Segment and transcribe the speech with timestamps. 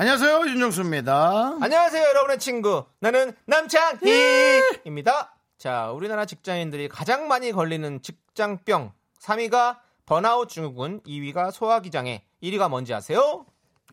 [0.00, 1.56] 안녕하세요 윤정수입니다.
[1.60, 2.84] 안녕하세요, 여러분의 친구.
[3.00, 5.34] 나는 남창희입니다.
[5.58, 8.92] 자, 우리나라 직장인들이 가장 많이 걸리는 직장병.
[9.20, 13.44] 3위가 번아웃 증후군, 2위가 소화기 장애, 1위가 뭔지 아세요?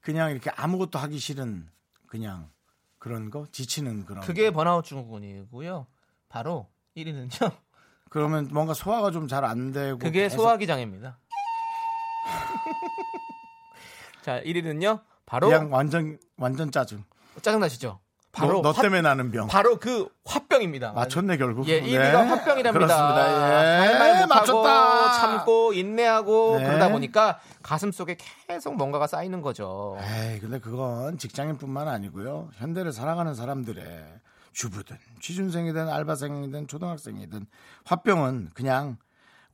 [0.03, 1.67] 그냥 이렇게 아무것도 하기 싫은
[2.05, 2.51] 그냥
[2.99, 4.23] 그런 거 지치는 그런.
[4.23, 4.57] 그게 거.
[4.57, 5.87] 번아웃 증후군이고요.
[6.29, 7.51] 바로 1위는요.
[8.11, 9.97] 그러면 뭔가 소화가 좀 잘 안 되고.
[9.97, 11.17] 그게 계속 소화기 장애입니다.
[14.21, 15.01] 자, 1위는요.
[15.25, 17.03] 바로 그냥 완전 완전 짜증.
[17.41, 17.99] 짜증 나시죠?
[18.31, 19.47] 바로 너, 너 화- 때문에 나는 병.
[19.47, 20.91] 바로 그 화병입니다.
[20.91, 21.67] 맞췄네 결국.
[21.69, 22.71] 예, 1위가 화병이랍니다.
[22.71, 24.21] 그렇습니다.
[24.21, 24.25] 예.
[24.25, 25.11] 맞췄다.
[25.13, 26.65] 참고 인내하고 네.
[26.65, 29.97] 그러다 보니까 가슴 속에 계속 뭔가가 쌓이는 거죠.
[30.01, 32.49] 에이, 근데 그건 직장인뿐만 아니고요.
[32.55, 34.03] 현대를 살아가는 사람들의
[34.51, 37.45] 주부든 취준생이든 알바생이든 초등학생이든
[37.85, 38.97] 화병은 그냥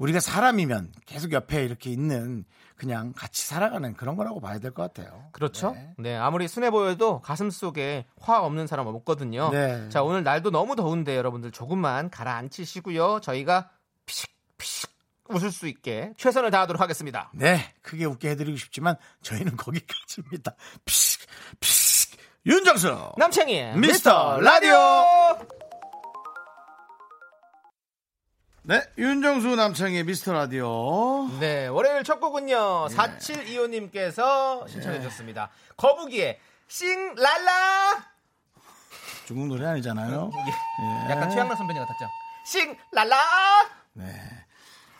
[0.01, 2.43] 우리가 사람이면 계속 옆에 이렇게 있는
[2.75, 5.29] 그냥 같이 살아가는 그런 거라고 봐야 될 것 같아요.
[5.31, 5.71] 그렇죠?
[5.73, 5.93] 네.
[5.99, 6.15] 네.
[6.17, 9.51] 아무리 순해 보여도 가슴 속에 화 없는 사람 없거든요.
[9.51, 9.89] 네.
[9.89, 13.19] 자, 오늘 날도 너무 더운데 여러분들 조금만 가라앉히시고요.
[13.21, 13.69] 저희가
[14.07, 14.89] 피식 피식
[15.29, 17.29] 웃을 수 있게 최선을 다하도록 하겠습니다.
[17.35, 20.55] 네, 크게 웃게 해드리고 싶지만 저희는 거기까지입니다.
[20.83, 21.21] 피식,
[21.59, 22.19] 피식.
[22.47, 25.60] 윤정수 남창희의 미스터 라디오.
[28.63, 31.27] 네, 윤정수 남창의 미스터 라디오.
[31.39, 32.87] 네, 월요일 첫 곡은요.
[32.91, 32.95] 예.
[32.95, 35.49] 4725님께서 신청해 주셨습니다.
[35.77, 38.05] 거북이의 싱 랄라!
[39.25, 40.31] 중국 노래 아니잖아요.
[40.35, 41.11] 예.
[41.11, 42.05] 약간 최양락 선배님 같았죠?
[42.45, 43.17] 싱 랄라!
[43.93, 44.05] 네.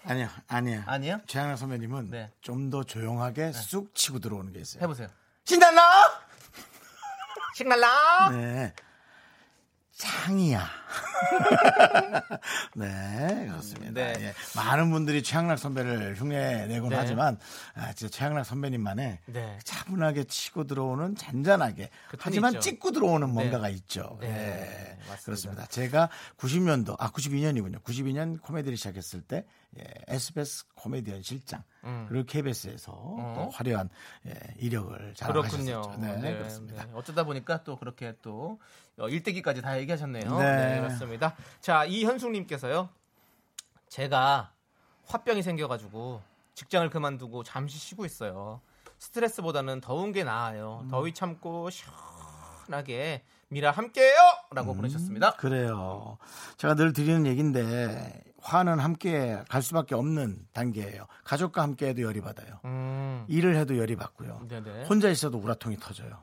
[0.05, 0.83] 아니요, 아니요.
[0.87, 1.21] 아니요?
[1.27, 2.31] 최양락 선배님은 네.
[2.41, 4.81] 좀더 조용하게 쑥 치고 들어오는 게 있어요.
[4.81, 5.07] 해보세요.
[5.45, 5.81] 신달라!
[7.53, 8.29] 싱랄라!
[8.31, 8.73] 네.
[10.01, 10.65] 창이야.
[12.75, 13.91] 네, 그렇습니다.
[13.93, 14.13] 네.
[14.19, 14.33] 예.
[14.55, 16.95] 많은 분들이 최양락 선배를 흉내 내곤 네.
[16.95, 17.37] 하지만,
[17.75, 19.59] 아, 진짜 최양락 선배님만의 네.
[19.63, 22.61] 차분하게 치고 들어오는 잔잔하게, 그 하지만 있죠.
[22.61, 24.17] 찍고 들어오는 뭔가가 있죠.
[24.21, 24.97] 네, 예.
[25.07, 25.23] 맞습니다.
[25.23, 25.65] 그렇습니다.
[25.67, 27.83] 제가 90년도, 아, 92년이군요.
[27.83, 29.45] 92년 코미디를 시작했을 때,
[29.79, 32.05] 예, SBS 코미디언 실장, 음.
[32.09, 33.89] 그리고 KBS에서 또 화려한
[34.27, 35.13] 예, 이력을.
[35.15, 35.95] 자랑하셨죠.
[35.99, 36.85] 네, 그렇습니다.
[36.85, 36.91] 네.
[36.93, 38.57] 어쩌다 보니까 또 그렇게 또 어,
[39.09, 40.37] 일대기까지 다 얘기하셨네요.
[40.37, 40.55] 네.
[40.75, 41.35] 네, 그렇습니다.
[41.59, 42.89] 자, 이현숙님께서요.
[43.89, 44.51] 제가
[45.05, 46.21] 화병이 생겨가지고
[46.55, 48.61] 직장을 그만두고 잠시 쉬고 있어요.
[48.99, 50.85] 스트레스보다는 더운 게 나아요.
[50.89, 54.15] 더위 참고 시원하게 미라 함께해요!
[54.51, 55.33] 라고 보내셨습니다.
[55.33, 56.17] 그래요.
[56.57, 61.05] 제가 늘 드리는 얘기인데 화는 함께 갈 수밖에 없는 단계예요.
[61.25, 62.59] 가족과 함께 해도 열이 받아요.
[62.63, 64.47] 음, 일을 해도 열이 받고요.
[64.47, 64.85] 네네.
[64.85, 66.21] 혼자 있어도 우라통이 터져요.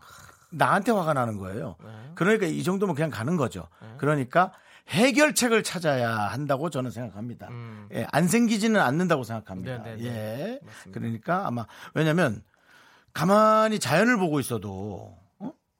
[0.51, 1.77] 나한테 화가 나는 거예요.
[1.83, 1.91] 네.
[2.15, 3.69] 그러니까 이 정도면 그냥 가는 거죠.
[3.99, 4.53] 그러니까
[4.89, 7.49] 해결책을 찾아야 한다고 저는 생각합니다.
[7.51, 7.89] 음.
[7.93, 9.83] 예, 안 생기지는 않는다고 생각합니다.
[9.83, 10.07] 네, 네, 네.
[10.07, 10.61] 예.
[10.65, 11.01] 맞습니다.
[11.01, 12.43] 그러니까 아마 왜냐면
[13.13, 15.19] 가만히 자연을 보고 있어도 어?
[15.21, 15.28] 네.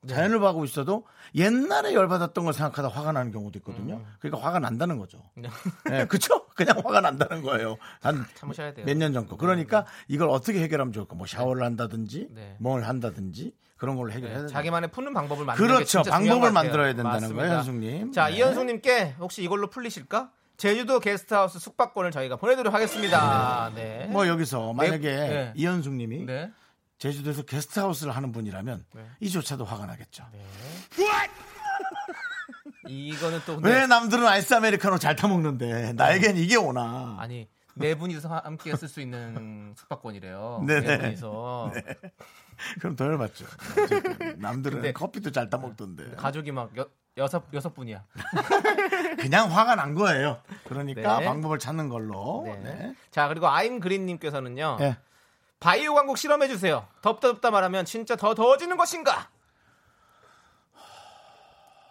[0.07, 1.05] 자연을 보고 있어도
[1.35, 4.01] 옛날에 열받았던 걸 생각하다 화가 나는 경우도 있거든요.
[4.21, 5.23] 그러니까 화가 난다는 거죠.
[5.37, 5.43] 음.
[5.87, 6.01] 네.
[6.01, 6.47] 예, 그쵸?
[6.55, 7.77] 그냥 화가 난다는 거예요.
[8.01, 8.87] 한 참으셔야 돼요.
[8.87, 9.37] 몇 년 전 거.
[9.37, 11.17] 그러니까 이걸 어떻게 해결하면 좋을까?
[11.17, 12.57] 뭐 샤워를 한다든지, 네.
[12.61, 14.53] 뭘 한다든지 그런 걸로 해결해야 네, 된다.
[14.53, 16.03] 자기만의 푸는 방법을 게 그렇죠.
[16.03, 16.53] 방법을.
[16.53, 17.35] 만들어야 된다는.
[17.35, 18.13] 거예요, 현숙님.
[18.13, 18.37] 자, 네.
[18.37, 20.31] 이현숙님께 혹시 이걸로 풀리실까?
[20.57, 23.71] 제주도 게스트하우스 숙박권을 저희가 보내드리도록 하겠습니다.
[23.77, 24.07] 네.
[24.11, 25.53] 뭐 여기서 만약에 네.
[25.55, 26.51] 이현숙님이 네.
[26.99, 29.07] 제주도에서 게스트하우스를 하는 분이라면 네.
[29.21, 30.25] 이조차도 화가 나겠죠.
[32.89, 37.17] 이거는 또 왜 남들은 아이스 아메리카노 잘 타먹는데 나에겐 이게 오나?
[37.19, 40.65] 아니 네 분이서 함께 쓸 수 있는 숙박권이래요.
[40.67, 40.81] 네네.
[40.87, 41.73] 네 분이서
[42.81, 43.45] 그럼 더 열받죠.
[44.39, 44.93] 남들은 네.
[44.93, 46.17] 커피도 잘 타먹던데.
[46.17, 48.05] 가족이 막 여, 여섯 여섯 분이야.
[49.21, 50.41] 그냥 화가 난 거예요.
[50.65, 51.27] 그러니까 네.
[51.27, 52.43] 방법을 찾는 걸로.
[52.47, 52.57] 네.
[52.65, 52.95] 네.
[53.11, 54.79] 자 그리고 아임 그린님께서는요.
[55.59, 55.65] 예.
[55.65, 56.87] 바이오 광고 실험해 주세요.
[57.03, 59.29] 덥다 덥다 말하면 진짜 더 더워지는 것인가?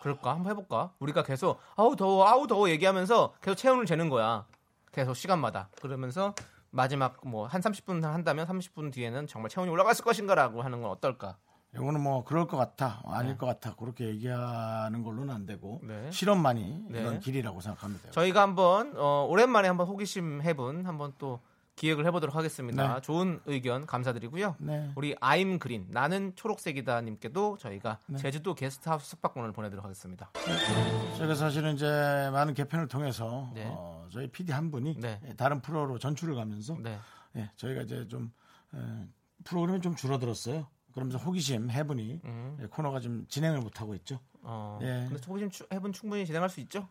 [0.01, 0.31] 그럴까?
[0.35, 0.91] 한번 해볼까?
[0.99, 4.45] 우리가 계속 아우 더워 아우 더워 얘기하면서 계속 체온을 재는 거야.
[4.93, 6.33] 계속 시간마다 그러면서
[6.69, 11.37] 마지막 뭐 한 30분 한다면 30분 뒤에는 정말 체온이 올라갔을 것인가라고 하는 건 어떨까?
[11.75, 16.09] 이거는 뭐 그럴 것 같아, 아닐 것 같아 그렇게 얘기하는 걸로는 안 되고 네.
[16.11, 17.01] 실험만이 네.
[17.01, 18.11] 이런 길이라고 생각합니다.
[18.11, 21.41] 저희가 한번 어, 오랜만에 한번 호기심 해본 한번 또
[21.77, 22.95] 기획을 해보도록 하겠습니다.
[22.95, 23.01] 네.
[23.01, 24.55] 좋은 의견 감사드리고요.
[24.57, 24.91] 네.
[24.95, 28.17] 우리 아임 그린 나는 초록색이다님께도 저희가 네.
[28.17, 30.31] 제주도 게스트하우스 숙박권을 보내드리도록 하겠습니다.
[31.17, 31.85] 제가 사실은 이제
[32.33, 33.65] 많은 개편을 통해서 네.
[33.67, 35.21] 어, 저희 PD 한 분이 네.
[35.27, 36.97] 예, 다른 프로로 전출을 가면서 네.
[37.35, 38.31] 예, 저희가 이제 좀
[38.73, 38.79] 에,
[39.43, 40.65] 프로그램이 좀 줄어들었어요.
[40.93, 42.57] 그러면서 호기심 해분이 음.
[42.59, 44.19] 예, 코너가 좀 진행을 못 하고 있죠.
[44.41, 45.05] 어, 예.
[45.07, 46.87] 근데 호기심 추- 해본 충분히 진행할 수 있죠?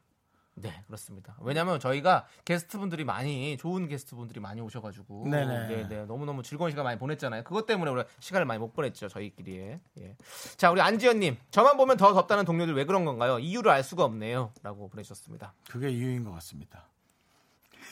[0.58, 1.36] 네, 그렇습니다.
[1.40, 5.68] 왜냐하면 저희가 게스트분들이 많이 좋은 게스트분들이 많이 오셔가지고 네네.
[5.68, 7.44] 네, 네, 너무 너무 즐거운 시간 많이 보냈잖아요.
[7.44, 9.78] 그것 때문에 우리 시간을 많이 못 보냈죠 저희끼리.
[10.00, 10.16] 예.
[10.56, 13.38] 자, 우리 안지연님, 저만 보면 더 덥다는 동료들 왜 그런 건가요?
[13.38, 15.52] 이유를 알 수가 없네요.라고 보내주셨습니다.
[15.68, 16.88] 그게 이유인 것 같습니다.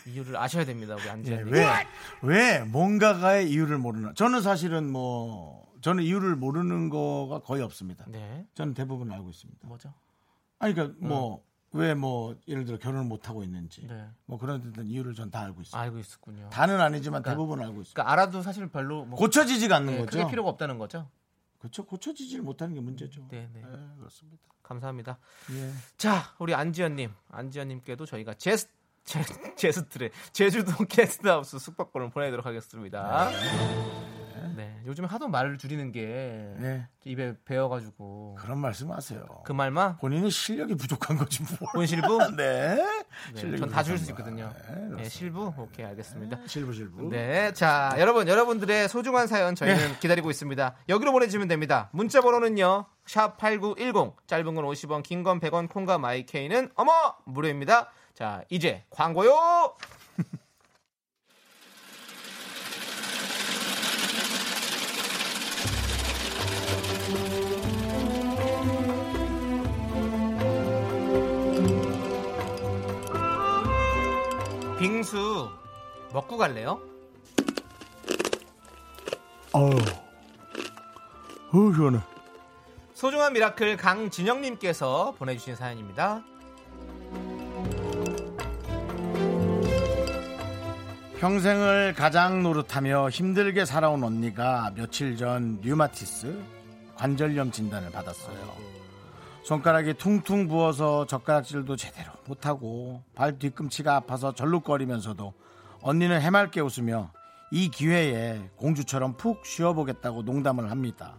[0.07, 1.53] 이유를 아셔야 됩니다, 우리 예, 안지연님.
[1.53, 1.67] 왜,
[2.23, 4.15] 왜 뭔가가의 이유를 모르나.
[4.15, 8.07] 저는 사실은 뭐, 저는 이유를 모르는 거가 거의 없습니다.
[8.09, 9.69] 네, 저는 대부분 알고 있습니다.
[9.69, 9.93] 뭐죠?
[10.59, 11.43] 아니, 그러니까 뭐,
[11.75, 13.87] 왜 뭐, 예를 들어 결혼을 못 하고 있는지.
[13.87, 15.81] 네, 뭐 그런 듯한 이유를 전 다 알고 있어요.
[15.83, 16.49] 알고 있었군요.
[16.51, 17.93] 다는 아니지만 대부분 알고 있어요.
[17.95, 20.19] 그러니까 알아도 사실 별로 뭐 고쳐지지가 않는 네, 거죠.
[20.19, 21.09] 크게 필요가 없다는 거죠.
[21.59, 21.85] 그렇죠.
[21.85, 23.27] 고쳐지지를 못하는 게 문제죠.
[23.31, 23.61] 네, 네.
[23.61, 24.43] 예, 그렇습니다.
[24.63, 25.19] 감사합니다.
[25.53, 25.71] 예.
[25.97, 28.69] 자, 우리 안지연님, 안지연님께도 저희가 제스
[29.05, 29.23] 제,
[29.57, 33.31] 제스트레 제주도 게스트하우스 숙박권을 보내도록 하겠습니다.
[34.57, 36.87] 네, 요즘 하도 말을 줄이는 게 네.
[37.05, 39.25] 입에 배어가지고 그런 말씀하세요.
[39.45, 41.69] 그 말만 본인이 실력이 부족한 거지 뭐.
[41.73, 42.77] 본 실부 네.
[42.77, 43.05] 네,
[43.41, 44.53] 실력이 전다 줄 수 있거든요.
[44.69, 45.09] 네, 네.
[45.09, 46.39] 실부 오케이 알겠습니다.
[46.47, 47.09] 실부 실부.
[47.11, 50.75] 네, 자 여러분 여러분들의 소중한 사연 저희는 기다리고 있습니다.
[50.89, 51.89] 여기로 보내주시면 됩니다.
[51.93, 52.87] 문자 번호는요.
[53.07, 56.93] 샵 #8910 짧은 건 50원, 긴 건 100원, 콩과 마이케이는 어머
[57.27, 57.91] 무료입니다.
[58.15, 59.75] 자 이제 광고요.
[74.85, 75.49] 빙수
[76.13, 76.79] 먹고 갈래요?
[79.53, 79.71] 어우.
[81.55, 82.01] 어우, 시원해.
[82.93, 86.23] 소중한 미라클 강진영님께서 보내주신 사연입니다.
[91.19, 96.39] 평생을 가장 노릇하며 힘들게 살아온 언니가 며칠 전 류마티스
[96.97, 98.74] 관절염 진단을 받았어요.
[99.45, 105.35] 손가락이 퉁퉁 부어서 젓가락질도 제대로 못하고 발 뒤꿈치가 아파서 절룩거리면서도
[105.83, 107.11] 언니는 해맑게 웃으며
[107.51, 111.19] 이 기회에 공주처럼 푹 쉬어보겠다고 농담을 합니다.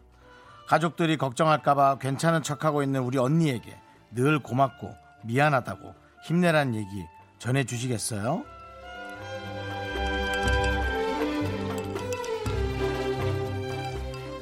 [0.68, 3.80] 가족들이 걱정할까봐 괜찮은 척하고 있는 우리 언니에게
[4.16, 4.92] 늘 고맙고
[5.24, 5.94] 미안하다고
[6.26, 7.06] 힘내란 얘기
[7.38, 8.44] 전해주시겠어요?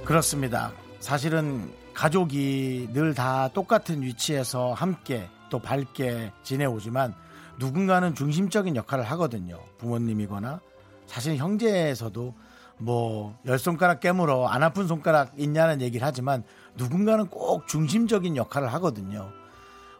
[0.06, 0.72] 그렇습니다.
[1.02, 7.14] 사실은 가족이 늘 다 똑같은 위치에서 함께 또 밝게 지내오지만
[7.60, 9.60] 누군가는 중심적인 역할을 하거든요.
[9.78, 10.60] 부모님이거나
[11.06, 12.34] 사실 형제에서도
[12.80, 16.44] 뭐 열 손가락 깨물어 안 아픈 손가락 있냐는 얘기를 하지만
[16.76, 19.30] 누군가는 꼭 중심적인 역할을 하거든요.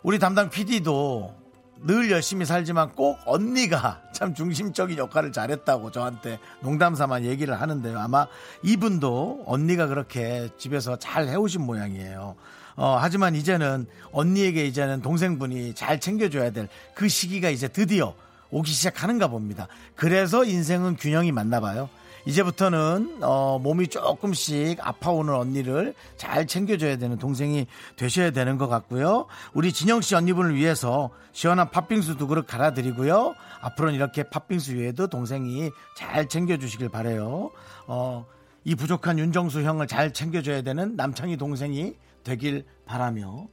[0.02, 1.36] 우리 담당 PD도
[1.82, 8.00] 늘 열심히 살지만 꼭 언니가 참 중심적인 역할을 잘했다고 저한테 농담 삼아 얘기를 하는데요.
[8.00, 8.28] 아마
[8.64, 12.36] 이분도 언니가 그렇게 집에서 잘 해오신 모양이에요.
[12.76, 18.16] 어, 하지만 이제는 언니에게 이제는 동생분이 잘 챙겨줘야 될 그 시기가 이제 드디어
[18.50, 19.68] 오기 시작하는가 봅니다.
[19.96, 21.90] 그래서 인생은 균형이 맞나 봐요.
[22.26, 29.28] 이제부터는 어, 몸이 조금씩 아파오는 언니를 잘 챙겨줘야 되는 동생이 되셔야 되는 것 같고요.
[29.54, 33.36] 우리 진영 씨 언니분을 위해서 시원한 팥빙수 두 그릇 갈아드리고요.
[33.62, 37.52] 앞으로는 이렇게 팥빙수 외에도 동생이 잘 챙겨주시길 바래요.
[37.88, 38.26] 어,
[38.64, 43.48] 이 부족한 윤정수 형을 잘 챙겨줘야 되는 남창희 동생이 되길 바라며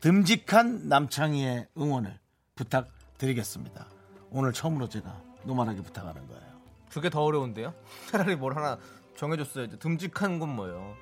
[0.00, 2.18] 듬직한 남창희의 응원을
[2.56, 3.86] 부탁드리겠습니다.
[4.30, 6.45] 오늘 처음으로 제가 노멀하게 부탁하는 거예요.
[6.96, 7.74] 그게 더 어려운데요?
[8.10, 8.78] 차라리 뭘 하나
[9.18, 9.78] 정해줬어야지.
[9.78, 10.96] 듬직한 건 뭐예요?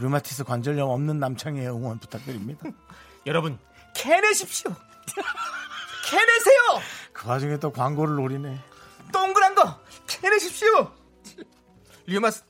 [0.00, 2.68] 류마티스 관절염 없는 남창희의 응원 부탁드립니다.
[3.26, 3.58] 여러분
[3.96, 4.70] 캐내십시오.
[6.08, 6.82] 캐내세요.
[7.12, 8.60] 그 와중에 또 광고를 노리네.
[9.12, 10.92] 동그란 거 캐내십시오.
[12.06, 12.44] 류마스,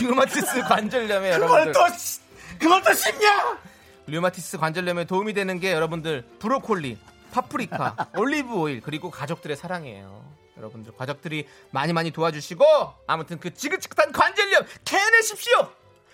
[0.00, 2.20] 류마티스 관절염에 그걸 여러분들 또 씨-
[2.58, 3.58] 그걸 또 씹냐?
[4.06, 6.98] 류마티스 관절염에 도움이 되는 게 여러분들 브로콜리,
[7.32, 10.32] 파프리카, 올리브 오일 그리고 가족들의 사랑이에요.
[10.56, 12.64] 여러분들 가족들이 많이 많이 도와주시고
[13.06, 15.72] 아무튼 그 지긋지긋한 관절염 캐내십시오.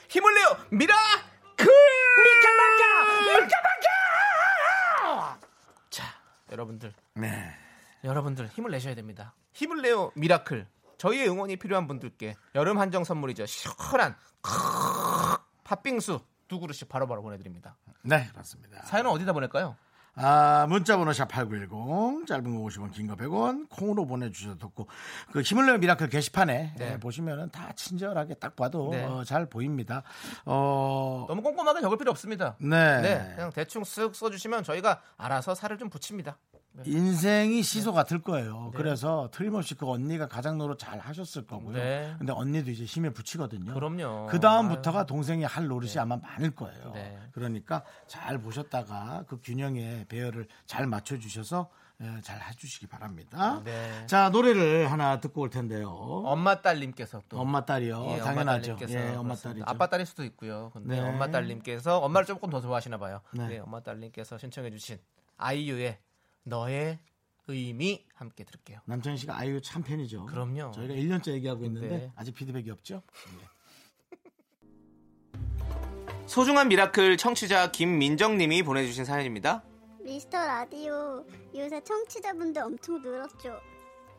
[0.08, 1.66] 힘을 내요 미라클
[2.18, 5.38] 미카마카 미카마카.
[5.90, 6.04] 자
[6.50, 7.54] 여러분들 네.
[8.04, 9.34] 여러분들 힘을 내셔야 됩니다.
[9.52, 10.66] 힘을 내요 미라클.
[10.98, 13.46] 저희의 응원이 필요한 분들께 여름 한정 선물이죠.
[13.46, 14.16] 시원한
[15.64, 17.76] 팥빙수 두 그릇씩 바로바로 보내드립니다.
[18.02, 18.82] 네, 그렇습니다.
[18.82, 19.76] 사연은 어디다 보낼까요?
[20.20, 24.88] 아, 문자번호 샵8910 짧은 거 50원 긴 거 100원 콩으로 보내주셔도 좋고
[25.32, 26.92] 그 힘을 내요 미라클 게시판에 네.
[26.94, 29.04] 예, 보시면은 다 친절하게 딱 봐도 네.
[29.04, 30.02] 어, 잘 보입니다.
[30.44, 32.56] 어, 너무 꼼꼼하게 적을 필요 없습니다.
[32.58, 33.00] 네.
[33.00, 36.36] 네, 그냥 대충 쓱 써주시면 저희가 알아서 살을 좀 붙입니다.
[36.84, 38.70] 인생이 시소 같을 거예요.
[38.72, 38.76] 네.
[38.76, 41.76] 그래서 틀림없이 그 언니가 가장 노릇 잘 하셨을 거고요.
[41.76, 42.14] 네.
[42.18, 43.74] 근데 언니도 이제 힘에 붙이거든요.
[43.74, 44.26] 그럼요.
[44.26, 46.92] 그 다음부터가 동생이 할 노릇이 아마 많을 거예요.
[46.92, 47.18] 네.
[47.32, 51.68] 그러니까 잘 보셨다가 그 균형의 배열을 잘 맞춰주셔서
[52.00, 53.60] 예, 잘 해주시기 바랍니다.
[53.64, 54.06] 네.
[54.06, 55.90] 자 노래를 하나 듣고 올 텐데요.
[55.90, 58.06] 엄마 딸님께서 또 엄마 딸이요.
[58.10, 58.76] 예, 당연하죠.
[58.76, 59.34] 딸님께서 예, 엄마.
[59.34, 59.64] 딸이죠.
[59.66, 60.70] 아빠 딸일 수도 있고요.
[60.72, 61.08] 근데 네.
[61.08, 63.20] 엄마 딸님께서 엄마를 조금 더 좋아하시나 봐요.
[63.32, 63.48] 네.
[63.48, 63.58] 네.
[63.58, 64.98] 엄마 딸님께서 신청해주신
[65.38, 65.98] 아이유의
[66.48, 66.98] 너의
[67.46, 68.80] 의미 함께 들을게요.
[68.84, 70.26] 남창희 씨가 아이유 참 팬이죠.
[70.26, 70.72] 그럼요.
[70.72, 72.12] 저희가 1년째 얘기하고 있는데 네.
[72.14, 73.02] 아직 피드백이 없죠.
[76.26, 79.62] 소중한 미라클 청취자 김민정님이 보내주신 사연입니다.
[80.00, 81.24] 미스터 라디오
[81.54, 83.58] 요새 청취자분들 엄청 늘었죠.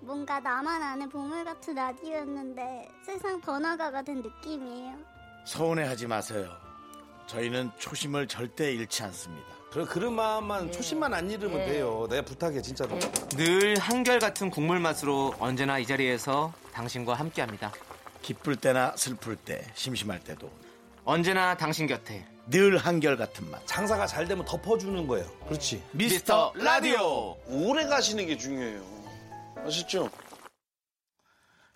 [0.02, 4.98] 뭔가 나만 아는 보물 같은 라디오였는데 세상 번화가가 된 느낌이에요.
[5.46, 6.50] 서운해하지 마세요.
[7.28, 9.59] 저희는 초심을 절대 잃지 않습니다.
[9.72, 12.08] 그래 그런 마음만 초심만 안 잃으면 돼요.
[12.10, 12.98] 내가 부탁해 진짜로.
[13.30, 17.72] 늘 한결같은 국물 맛으로 언제나 이 자리에서 당신과 함께합니다.
[18.24, 20.52] 기쁠 때나 슬플 때, 심심할 때도
[21.06, 23.66] 언제나 당신 곁에 늘 한결 같은 맛.
[23.68, 25.30] 장사가 잘 되면 덮어주는 거예요.
[25.48, 25.84] 그렇지.
[25.92, 27.38] 미스터 라디오.
[27.48, 28.82] 오래 가시는 게 중요해요.
[29.66, 30.10] 아셨죠?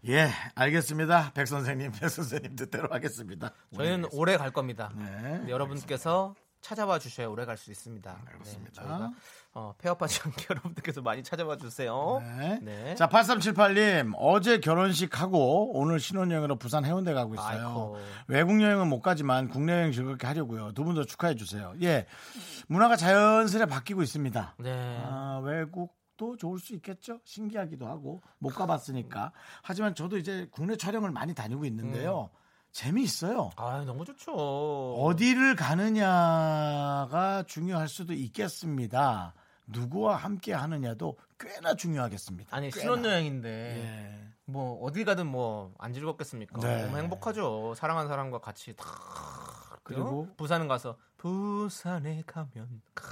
[0.08, 1.32] 예, 알겠습니다.
[1.34, 3.54] 백 선생님, 백 선생님 뜻대로 하겠습니다.
[3.76, 4.92] 저희는 오래 갈 겁니다.
[4.96, 8.18] 네, 네, 여러분께서 찾아와 주셔야 오래 갈 수 있습니다.
[8.44, 9.12] 네, 저희가
[9.54, 12.20] 어, 폐업하지 않게 여러분들께서 많이 찾아와 주세요.
[12.38, 12.60] 네.
[12.64, 12.96] 네.
[12.96, 17.68] 자, 8378님, 어제 결혼식 하고 오늘 신혼여행으로 부산 해운대 가고 있어요.
[17.68, 17.98] 아이고.
[18.28, 20.72] 외국 여행은 못 가지만 국내 여행 즐겁게 하려고요.
[20.74, 21.74] 두 분 더 축하해 주세요.
[21.82, 22.08] 예,
[22.68, 24.56] 문화가 자연스레 바뀌고 있습니다.
[24.60, 25.02] 네.
[25.04, 27.20] 아, 외국도 좋을 수 있겠죠.
[27.26, 29.34] 신기하기도 하고 못 가봤으니까.
[29.62, 32.30] 하지만 저도 이제 국내 촬영을 많이 다니고 있는데요.
[32.74, 33.52] 재미있어요.
[33.56, 34.34] 아, 너무 좋죠.
[34.96, 39.34] 어디를 가느냐가 중요할 수도 있겠습니다.
[39.68, 42.56] 누구와 함께 하느냐도 꽤나 중요하겠습니다.
[42.56, 42.82] 아니 꽤나.
[42.82, 44.34] 신혼여행인데 예.
[44.46, 46.60] 뭐 어디 가든 뭐 안 즐겁겠습니까?
[46.60, 46.84] 네.
[46.86, 47.74] 너무 행복하죠.
[47.76, 48.86] 사랑하는 사람과 같이 다
[49.84, 53.08] 그리고 부산 가서 부산에 가면 크,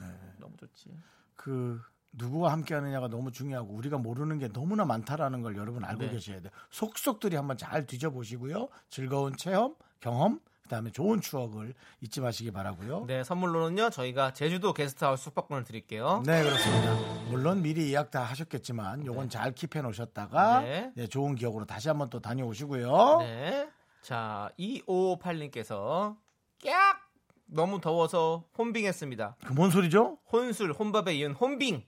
[0.00, 0.06] 네.
[0.38, 0.90] 너무 좋지.
[1.36, 1.80] 그
[2.16, 6.10] 누구와 함께 하느냐가 너무 중요하고 우리가 모르는 게 너무나 많다라는 걸 여러분 알고 네.
[6.10, 6.50] 계셔야 돼요.
[6.70, 8.68] 속속들이 한번 잘 뒤져보시고요.
[8.88, 13.04] 즐거운 체험, 경험, 그다음에 좋은 추억을 잊지 마시기 바라고요.
[13.06, 16.22] 네, 선물로는요 저희가 제주도 게스트하우스 숙박권을 드릴게요.
[16.26, 16.94] 네, 그렇습니다.
[17.30, 20.90] 물론 미리 예약 다 하셨겠지만 요건 잘 킵해 놓으셨다가 네.
[20.96, 23.18] 네, 좋은 기억으로 다시 한번 또 다녀오시고요.
[23.20, 23.68] 네.
[24.02, 26.16] 자, 2558님께서
[26.64, 27.06] 깍!
[27.48, 29.36] 너무 더워서 혼빙했습니다.
[29.44, 30.18] 그 뭔 소리죠?
[30.32, 31.84] 혼술, 혼밥에 이은 혼빙.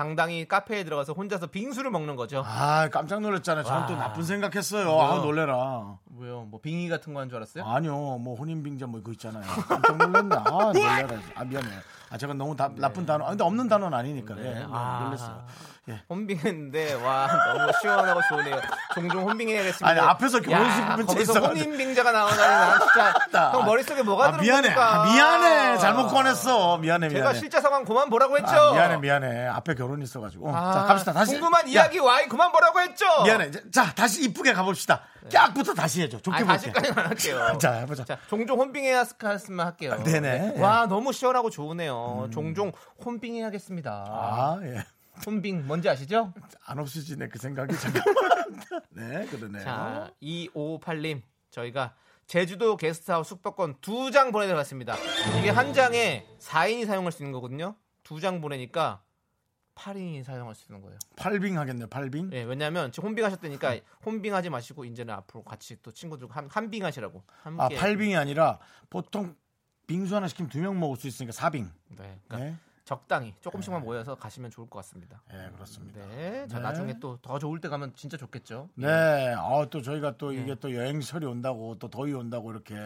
[0.00, 2.42] 당당히 카페에 들어가서 혼자서 빙수를 먹는 거죠.
[2.46, 3.64] 아, 깜짝 놀랐잖아요.
[3.64, 3.98] 저는 또 와.
[4.00, 4.90] 나쁜 생각했어요.
[5.00, 5.96] 아, 놀래라.
[6.10, 6.42] 뭐요?
[6.50, 7.64] 뭐 빙의 같은 거 한 줄 알았어요?
[7.64, 9.42] 아니요, 뭐 혼인빙자 뭐 이거 있잖아요.
[9.66, 10.36] 깜짝 놀랐네.
[10.36, 11.08] 아, 놀래라.
[11.34, 11.68] 아, 미안해.
[12.10, 13.24] 아, 제가 너무 다, 나쁜 단어.
[13.24, 14.36] 아, 근데 없는 단어는 아니니까.
[14.38, 15.46] 예, 네, 아, 놀랐어요.
[15.88, 16.02] 예.
[16.10, 18.60] 혼빙했는데 와 너무 시원하고 좋네요.
[18.94, 19.86] 종종 혼빙해야겠습니다.
[19.88, 21.46] 아니, 앞에서 결혼식 있어가지고.
[21.46, 24.70] 혼인빙자가 나오다니 난 진짜 형 머릿속에 뭐가 아, 미안해.
[24.76, 25.78] 아, 미안해.
[25.78, 26.78] 잘못 꺼냈어.
[26.78, 27.20] 미안해, 미안해.
[27.20, 28.50] 제가 실제 상황 그만 보라고 했죠.
[28.56, 29.46] 아, 미안해, 미안해.
[29.46, 30.54] 앞에 결혼 있어 가지고.
[30.54, 31.12] 아, 자, 갑시다.
[31.12, 31.32] 다시.
[31.34, 33.04] 궁금한 야, 이야기 와이 그만 보라고 했죠.
[33.22, 33.52] 미안해.
[33.72, 35.02] 자, 다시 이쁘게 가 봅시다.
[35.32, 36.18] 깍부터 다시 해줘.
[36.20, 36.58] 좋게 아니, 볼게.
[36.72, 37.58] 다시까지는 안 할게요.
[37.62, 38.04] 자, 해보자.
[38.04, 40.02] 자, 종종 혼빙해야했으면 할게요.
[40.04, 40.54] 네네.
[40.56, 40.60] 음.
[40.62, 42.28] 와 너무 시원하고 좋으네요.
[42.32, 42.72] 종종
[43.04, 43.90] 혼빙해야겠습니다.
[44.08, 44.84] 아, 예.
[45.24, 46.32] 혼빙 뭔지 아시죠?
[46.66, 47.74] 안 없어지네, 그 생각이.
[47.78, 48.84] 잠깐만.
[48.90, 49.62] 네, 그러네요.
[49.64, 51.94] 자, 2558님, 저희가
[52.26, 54.96] 제주도 게스트하우스 숙박권 두 장 보내드렸습니다.
[55.38, 57.76] 이게 한 장에 4인이 사용할 수 있는 거거든요.
[58.02, 59.02] 두 장 보내니까
[59.74, 60.98] 8인이 사용할 수 있는 거예요.
[61.16, 62.30] 팔빙 하겠네, 팔빙.
[62.32, 66.84] 예, 왜냐면 지금 혼빙 하셨다니까 혼빙 하지 마시고 이제는 앞으로 같이 또 친구들과 한, 한빙
[66.84, 67.22] 하시라고.
[67.44, 67.68] 아.
[67.68, 68.58] 팔빙이 아니라
[68.90, 69.36] 보통
[69.86, 71.70] 빙수 하나 시키면 두 명 먹을 수 있으니까 사빙.
[71.90, 72.56] 네, 그러니까 네.
[72.86, 75.20] 적당히 조금씩만 모여서 가시면 좋을 것 같습니다.
[75.28, 76.00] 네, 그렇습니다.
[76.06, 76.62] 네, 자 네.
[76.62, 78.68] 나중에 또 더 좋을 때 가면 진짜 좋겠죠.
[78.76, 80.36] 네, 어, 또 저희가 또 네.
[80.40, 82.76] 이게 또 여행설이 온다고 또 더위 온다고 이렇게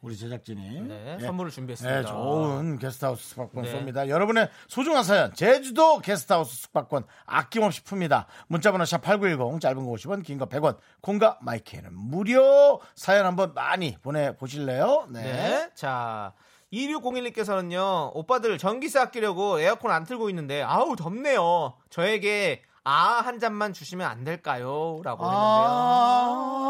[0.00, 1.26] 우리 제작진이 네, 예.
[1.26, 2.00] 선물을 준비했습니다.
[2.00, 3.72] 네, 좋은 게스트하우스 숙박권 네.
[3.84, 4.08] 쏩니다.
[4.08, 8.24] 여러분의 소중한 사연, 제주도 게스트하우스 숙박권 아낌없이 풉니다.
[8.46, 13.98] 문자 번호 샵8910, 짧은 거 50원, 긴 거 100원, 콩과 마이크는 무료 사연 한번 많이
[14.00, 15.06] 보내 보실래요?
[15.10, 15.22] 네.
[15.22, 15.70] 네.
[15.74, 16.32] 자,
[16.72, 21.74] 2601님께서는요, 오빠들 전기세 아끼려고 에어컨 안 틀고 있는데, 아우, 덥네요.
[21.90, 25.00] 저에게 아 한 잔만 주시면 안 될까요?
[25.04, 25.40] 라고 했는데요.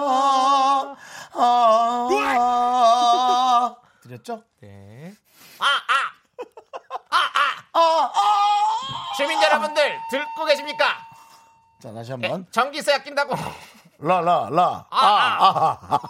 [0.09, 0.97] 아,
[1.35, 4.43] 아, 아, 드렸죠?
[4.61, 5.15] 네.
[5.59, 5.67] 아,
[7.73, 7.93] 아,
[9.17, 10.85] 주민 여러분들 듣고 계십니까?
[11.81, 13.35] 자 다시 예, 한번 전기세 아낀다고
[13.99, 14.87] 라 라 라.
[14.91, 16.01] 아, 아.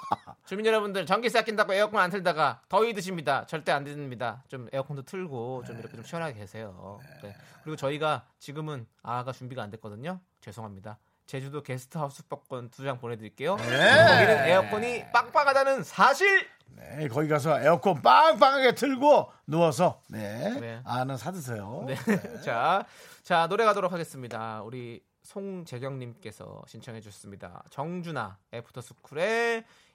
[0.50, 3.46] 주민 여러분들 전기세 아낀다고 에어컨 안 틀다가 더위 드십니다.
[3.46, 4.42] 절대 안 드립니다.
[4.48, 6.98] 좀 에어컨도 틀고 좀 이렇게 좀 시원하게 계세요.
[7.22, 7.36] 네.
[7.62, 10.18] 그리고 저희가 지금은 아가 준비가 안 됐거든요.
[10.40, 10.98] 죄송합니다.
[11.28, 13.58] 제주도 게스트하우스 숙박권 두 장 보내드릴게요.
[13.58, 16.48] 거기는 에어컨이 빵빵하다는 사실.
[16.70, 20.80] 네, 거기 가서 에어컨 빵빵하게 틀고 누워서 네, 네.
[20.84, 21.84] 아는 사드세요.
[21.86, 21.94] 네.
[22.42, 22.84] 자,
[23.22, 24.62] 자 노래 가도록 하겠습니다.
[24.62, 27.62] 우리 송재경님께서 신청해 주셨습니다.
[27.70, 29.64] 정준하 애프터스쿨의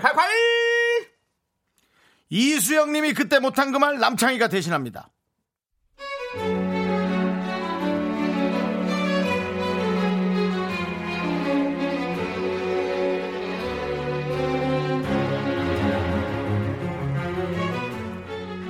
[0.00, 1.06] 콸콸콸!
[2.30, 5.10] 이수영님이 그때 못한 그 말 남창희가 대신합니다.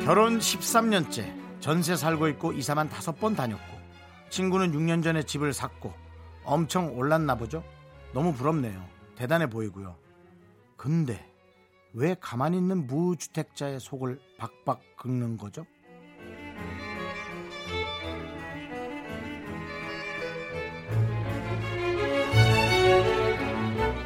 [0.05, 3.62] 결혼 13년째 전세 살고 있고 이사만 다섯 번 다녔고
[4.31, 5.93] 친구는 6년 전에 집을 샀고
[6.45, 7.62] 엄청 올랐나 보죠?
[8.12, 8.85] 너무 부럽네요.
[9.14, 9.97] 대단해 보이고요.
[10.83, 11.25] 근데
[11.95, 15.65] 왜 가만히 있는 무주택자의 속을 박박 긁는 거죠?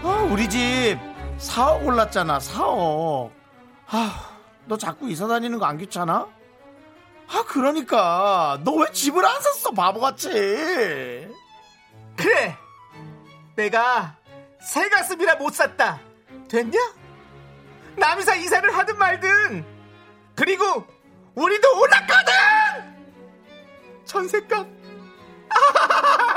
[0.02, 0.99] 아, 우리 집
[1.38, 3.30] 4억 올랐잖아, 4억.
[3.88, 4.30] 아,
[4.66, 6.28] 너 자꾸 이사 다니는 거 안 귀찮아?
[7.28, 8.60] 아, 그러니까.
[8.65, 10.28] 너 왜 집을 안 샀어, 바보같이.
[12.17, 12.56] 그래!
[13.56, 14.17] 내가
[14.60, 16.00] 새 가슴이라 못 샀다.
[16.49, 16.78] 됐냐?
[17.97, 19.65] 남이사 이사를 하든 말든.
[20.35, 20.87] 그리고
[21.35, 22.32] 우리도 올랐거든!
[24.04, 24.67] 전세값.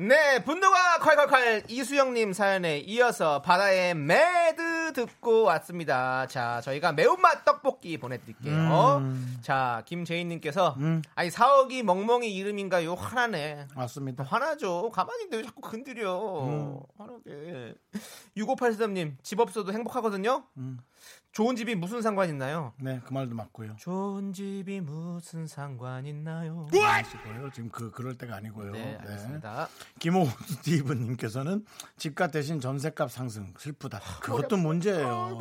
[0.00, 6.28] 네, 분노가 콸콸콸 이수영님 사연에 이어서 바다의 매드 듣고 왔습니다.
[6.28, 9.02] 자, 저희가 매운맛 떡볶이 보내드릴게요.
[9.42, 10.76] 자, 김재인님께서
[11.16, 12.94] 아니 4억이 멍멍이 이름인가요?
[12.94, 13.66] 화나네.
[13.74, 14.22] 맞습니다.
[14.22, 14.92] 화나죠.
[14.92, 16.80] 가만히 있는데 왜 자꾸 건드려.
[16.96, 17.74] 화나게.
[18.36, 20.44] 6583님, 집 없어도 행복하거든요?
[21.32, 22.72] 좋은 집이 무슨 상관 있나요?
[22.80, 23.76] 네, 그 말도 맞고요.
[23.78, 26.66] 좋은 집이 무슨 상관 있나요?
[26.72, 27.50] 아시고요.
[27.52, 28.72] 지금 그 그럴 때가 아니고요.
[28.72, 29.68] 네, 알겠습니다.
[30.00, 31.64] 김호수 디브님께서는
[31.96, 34.00] 집값 대신 전세값 상승 슬프다.
[34.20, 35.38] 그것도 문제예요.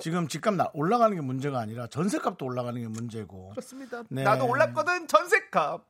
[0.00, 3.50] 지금 집값 나- 올라가는 게 문제가 아니라 전세값도 올라가는 게 문제고.
[3.50, 4.02] 그렇습니다.
[4.08, 4.22] 네.
[4.22, 5.84] 나도 올랐거든 전세값.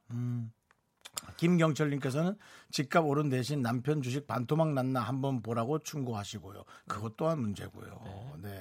[1.37, 2.37] 김경철님께서는
[2.73, 6.65] 집값 오른 대신 남편 주식 반토막 났나 한번 보라고 충고하시고요.
[6.89, 8.33] 그것 또한 문제고요.
[8.43, 8.61] 네.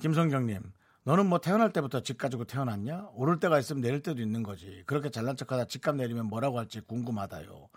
[0.00, 0.72] 김성경님.
[1.04, 3.10] 너는 뭐 태어날 때부터 집 가지고 태어났냐?
[3.14, 4.82] 오를 때가 있으면 내릴 때도 있는 거지.
[4.86, 7.68] 그렇게 잘난 척하다 집값 내리면 뭐라고 할지 궁금하다요.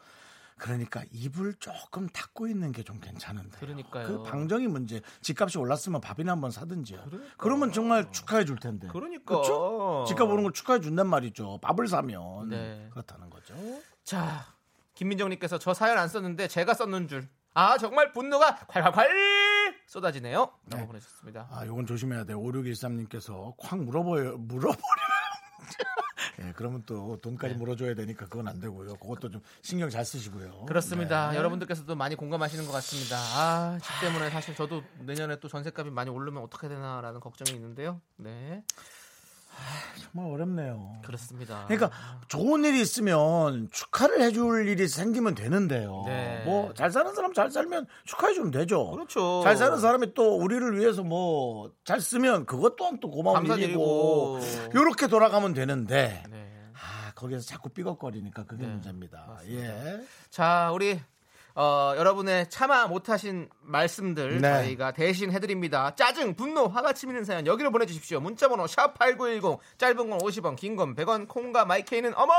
[0.58, 3.60] 그러니까 입을 조금 닫고 있는 게 좀 괜찮은데.
[3.60, 4.08] 그러니까요.
[4.08, 5.02] 그 방정이 문제.
[5.22, 7.06] 집값이 올랐으면 밥이나 한번 사든지요.
[7.38, 8.88] 그러면 정말 축하해 줄 텐데.
[8.92, 9.24] 그러니까.
[9.36, 10.06] 그렇죠?
[10.08, 11.60] 집값 오른 걸 축하해 준단 말이죠.
[11.62, 12.88] 밥을 사면 네.
[12.92, 13.54] 그렇다는 거죠.
[14.04, 14.48] 자,
[14.96, 17.30] 김민정님께서 저 사연 안 썼는데 제가 썼는 줄.
[17.54, 19.39] 아 정말 분노가 콸콸콸
[19.90, 20.52] 쏟아지네요.
[20.70, 21.48] 라고 보내셨습니다.
[21.52, 22.40] 아, 요건 조심해야 돼요.
[22.40, 24.78] 5613님께서 콱 물어버려, 물어버려요.
[26.42, 28.96] 예, 그러면 또 돈까지 물어줘야 되니까 그건 안 되고요.
[28.98, 30.66] 그것도 좀 신경 잘 쓰시고요.
[30.68, 31.32] 그렇습니다.
[31.32, 31.38] 네.
[31.38, 33.18] 여러분들께서도 많이 공감하시는 것 같습니다.
[33.18, 38.00] 아, 집 때문에 사실 저도 내년에 또 전세값이 많이 오르면 어떻게 되나라는 걱정이 있는데요.
[38.16, 38.64] 네,
[40.12, 41.02] 정말 어렵네요.
[41.06, 41.66] 그렇습니다.
[41.68, 41.92] 그러니까
[42.28, 46.04] 좋은 일이 있으면 축하를 해줄 일이 생기면 되는데요.
[46.08, 46.44] 네.
[46.46, 48.90] 뭐 잘 사는 사람 잘 살면 축하해 주면 되죠.
[48.92, 49.42] 그렇죠.
[49.44, 53.46] 잘 사는 사람이 또 우리를 위해서 뭐 잘 쓰면 그것 또한 또 고마운.
[53.46, 54.40] 일이고
[54.74, 56.52] 이렇게 돌아가면 되는데 네.
[56.74, 59.26] 아 거기서 자꾸 삐걱거리니까 그게 네, 문제입니다.
[59.28, 59.64] 맞습니다.
[59.64, 60.02] 예.
[60.30, 61.00] 자, 우리
[61.62, 64.50] 어, 여러분의 참아 못하신 말씀들 네.
[64.64, 65.94] 저희가 대신 해드립니다.
[65.94, 68.22] 짜증, 분노, 화가 치미는 사연 여기로 보내주십시오.
[68.22, 72.34] 문자번호 샵 #8910 짧은 건 50원, 긴 건 100원, 콩과 마이케이는 어머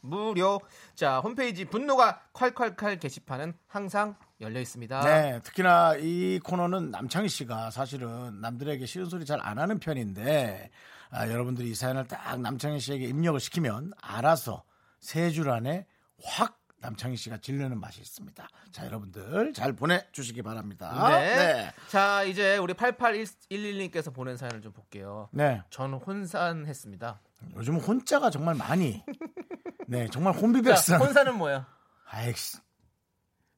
[0.00, 0.60] 무료.
[0.96, 5.00] 자 홈페이지 분노가 콸콸콸 게시판은 항상 열려 있습니다.
[5.04, 10.70] 네, 특히나 이 코너는 남창희 씨가 사실은 남들에게 싫은 소리 잘 안 하는 편인데
[11.10, 14.64] 아, 여러분들이 이 사연을 딱 남창희 씨에게 입력을 시키면 알아서
[14.98, 15.86] 세 줄 안에
[16.24, 18.48] 확 남창희 씨가 질르는 맛이 있습니다.
[18.70, 21.08] 자, 여러분들 잘 보내주시기 바랍니다.
[21.18, 21.72] 네.
[21.88, 25.28] 자 이제 우리 8811님께서 보낸 사연을 좀 볼게요.
[25.32, 25.62] 네.
[25.70, 27.20] 저는 혼산했습니다.
[27.56, 29.02] 요즘 혼자가 정말 많이.
[29.88, 31.00] 네, 정말 자, 혼비백산.
[31.00, 31.66] 혼산은 뭐야?
[32.08, 32.58] 아이씨.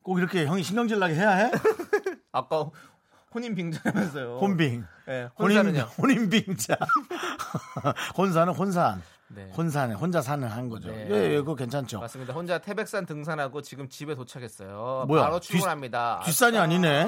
[0.02, 1.50] 꼭 이렇게 형이 신경질 나게 해야 해?
[2.32, 2.70] 아까
[3.34, 4.38] 혼인 빙자면서요.
[4.38, 4.86] 혼빙.
[5.06, 5.82] 네, 혼인, 혼사는요.
[5.98, 6.78] 혼인빙자.
[8.16, 9.02] 혼사는 혼산.
[9.30, 9.50] 네.
[9.56, 10.88] 혼산에 혼자 사는 한 거죠.
[10.90, 11.06] 네.
[11.10, 12.00] 예, 예, 그거 괜찮죠.
[12.00, 12.32] 맞습니다.
[12.32, 15.04] 혼자 태백산 등산하고 지금 집에 도착했어요.
[15.06, 15.22] 뭐야?
[15.22, 16.22] 바로 뒷- 출근합니다.
[16.24, 16.62] 뒷 산이 아싸.
[16.64, 17.04] 아니네?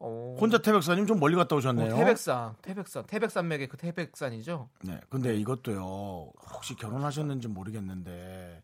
[0.00, 0.36] 오.
[0.38, 1.94] 혼자 태백산님 좀 멀리 갔다 어, 오셨네요.
[1.96, 4.68] 태백산, 태백산, 태백산맥의 그 태백산이죠.
[4.82, 5.00] 네.
[5.08, 5.82] 근데 이것도요.
[6.54, 8.62] 혹시 결혼하셨는지 모르겠는데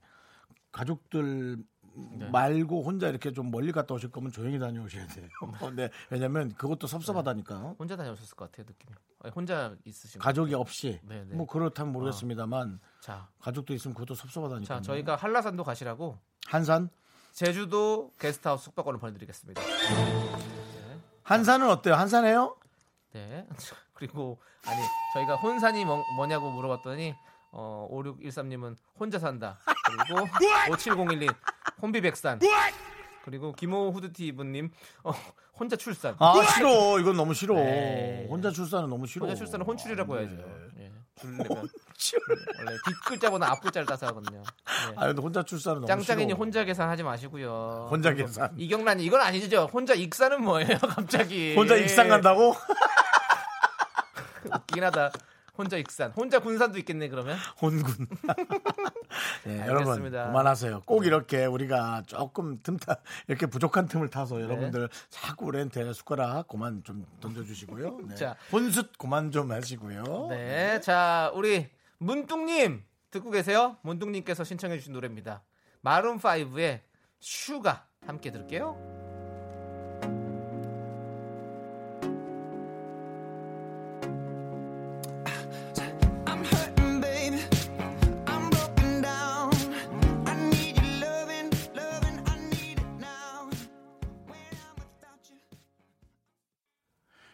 [0.72, 1.58] 가족들
[2.12, 2.28] 네.
[2.28, 5.28] 말고 혼자 이렇게 좀 멀리 갔다 오실 거면 조용히 다녀오셔야 돼요.
[5.74, 5.90] 네.
[6.10, 7.74] 왜냐면 그것도 섭섭하다니까.
[7.78, 8.94] 혼자 다녀오셨을 것 같아요, 느낌이.
[9.20, 11.34] 아니, 혼자 있으신 가족이 없이 네, 네.
[11.34, 14.74] 뭐 그렇다면 모르겠습니다만 자, 가족도 있으면 그것도 섭섭하다니까.
[14.74, 16.90] 자, 저희가 한라산도 가시라고 한산
[17.32, 19.60] 제주도 게스트하우스 숙박권을 보내드리겠습니다.
[21.22, 21.94] 한산은 어때요?
[21.94, 22.56] 한산해요?
[23.12, 23.46] 네.
[23.94, 24.80] 그리고 아니
[25.14, 27.14] 저희가 혼산이 뭐, 뭐냐고 물어봤더니
[27.50, 29.58] 어 5613님은 혼자 산다.
[29.88, 30.26] 그리고
[30.68, 31.34] 5701님
[31.80, 32.40] 혼비백산.
[33.24, 34.70] 그리고 김호 후드티브님
[35.04, 35.12] 어,
[35.58, 36.14] 혼자 출산.
[36.18, 36.98] 아 싫어.
[36.98, 37.54] 이건 너무 싫어.
[37.56, 38.26] 네.
[38.30, 39.26] 혼자 출산은 너무 싫어.
[39.26, 40.36] 혼자 출산은 혼출이라고 아, 해야죠.
[40.36, 40.84] 네.
[40.84, 40.92] 예.
[41.18, 41.68] 줄려면
[42.58, 44.40] 원래 뒷글자보다 앞글자를 따서 하거든요.
[44.42, 44.94] 네.
[44.96, 46.32] 아 근데 혼자 출산은 너무 짱짱이니.
[46.32, 47.88] 혼자 계산하지 마시고요.
[47.90, 48.54] 혼자 계산.
[48.56, 49.68] 이경란이 이건 아니죠.
[49.72, 51.54] 혼자 익산은 뭐예요, 갑자기?
[51.56, 52.54] 혼자 익산 간다고?
[54.54, 55.10] 웃긴 하다.
[55.58, 56.12] 혼자 익산.
[56.12, 57.36] 혼자 군산도 있겠네 그러면.
[57.60, 58.06] 혼군.
[59.44, 60.10] 네, 여러분.
[60.10, 60.82] 그만하세요.
[60.86, 64.44] 꼭 이렇게 우리가 조금 틈타 이렇게 부족한 틈을 타서 네.
[64.44, 67.98] 여러분들 자꾸 우리한테 숟가락 그만 좀 던져주시고요.
[68.08, 68.14] 네.
[68.14, 68.36] 자.
[68.52, 70.28] 훈수 그만 좀 하시고요.
[70.30, 71.68] 네, 자 우리
[71.98, 73.76] 문뚱님 듣고 계세요?
[73.82, 75.42] 문뚱님께서 신청해주신 노래입니다.
[75.80, 76.80] Maroon 5의
[77.18, 78.97] Sugar 함께 들을게요.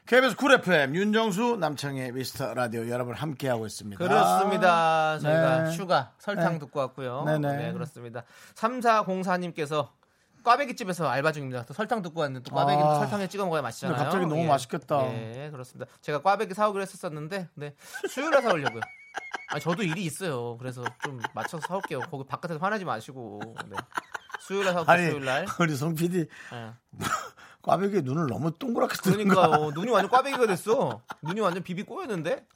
[0.07, 4.05] KBS Cool FM 윤정수 남창희의 미스터 라디오 여러분 함께 하고 있습니다.
[4.05, 5.19] 그렇습니다.
[5.19, 5.71] 저희가 네.
[5.71, 6.59] Sugar 설탕 네.
[6.59, 7.25] 듣고 왔고요.
[7.25, 7.57] 네네.
[7.57, 8.25] 네, 그렇습니다.
[8.55, 9.89] 3404님께서
[10.43, 11.65] 꽈배기 집에서 알바 중입니다.
[11.65, 12.99] 또 설탕 듣고 왔는데 또 꽈배기 아.
[12.99, 13.97] 설탕에 찍어 먹어야 맛있잖아요.
[13.97, 15.05] 갑자기 너무 맛있겠다.
[15.05, 15.91] 네, 그렇습니다.
[16.03, 17.75] 제가 꽈배기 사오기로 했었었는데 네,
[18.07, 18.83] 수요일에 사오려고요.
[19.53, 20.59] 아, 저도 일이 있어요.
[20.59, 22.01] 그래서 좀 맞춰서 사올게요.
[22.11, 23.41] 거기 바깥에서 화나지 마시고.
[23.69, 23.77] 네.
[24.41, 24.93] 수요일에 사올게요.
[24.95, 25.47] 아니 수요일 날.
[25.59, 26.73] 우리 송 PD 네.
[27.65, 29.29] 꽈배기에 눈을 너무 동그랗게 뜨는.
[29.29, 29.71] 그러니까요.
[29.73, 31.01] 눈이 완전 꽈배기가 됐어.
[31.23, 32.47] 눈이 완전 비비 꼬였는데.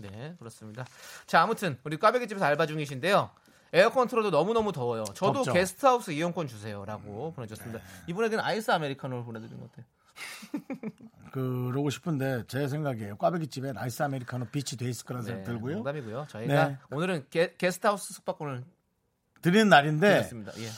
[0.00, 0.84] 네, 그렇습니다.
[1.26, 3.30] 자, 아무튼 우리 꽈배기 집에서 알바 중이신데요.
[3.72, 5.04] 에어컨 틀어도 너무너무 더워요.
[5.14, 5.52] 저도 덥죠?
[5.52, 7.80] 게스트하우스 이용권 주세요라고 보내줬습니다.
[8.06, 9.86] 이분에게는 아이스 아메리카노를 보내드린 것 같아요.
[11.32, 15.70] 그러고 싶은데 제 생각에 꽈배기 집에 아이스 아메리카노 비치돼 있을 거라는 생각 들고요.
[15.70, 16.26] 네, 농담이고요.
[16.28, 16.78] 저희가 네.
[16.92, 18.62] 오늘은 게, 게스트하우스 숙박권을
[19.42, 20.52] 드리는 날인데 드렸습니다.
[20.58, 20.68] 예.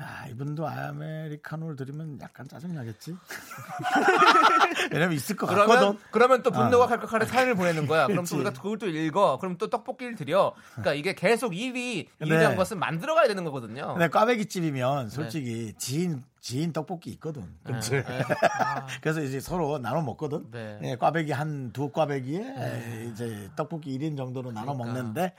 [0.00, 3.16] 야, 이분도 아메리카노를 드리면 약간 짜증 나겠지?
[4.92, 5.98] 왜냐면 있을 것 그러면 같거든.
[6.12, 6.86] 그러면 또 분노가 아.
[6.86, 8.06] 칼칼칼에 사연을 보내는 거야.
[8.06, 8.30] 그럼 그치.
[8.34, 9.38] 또 우리가 그걸 또 읽어.
[9.38, 10.54] 그럼 또 떡볶이를 드려.
[10.74, 12.56] 그러니까 이게 계속 일이 일이란 네.
[12.56, 13.94] 것은 만들어가야 되는 거거든요.
[13.94, 17.42] 근데 꽈배기 집이면 솔직히 지인 지인 떡볶이 있거든.
[17.64, 18.04] 네, 근처에.
[18.04, 18.22] 네.
[18.60, 18.86] 아.
[19.02, 20.48] 그래서 이제 서로 나눠 먹거든.
[20.52, 20.78] 네.
[20.84, 24.94] 예, 꽈배기 한 두 꽈배기에 이제 떡볶이 1인 정도로 나눠 그러니까.
[25.00, 25.34] 먹는데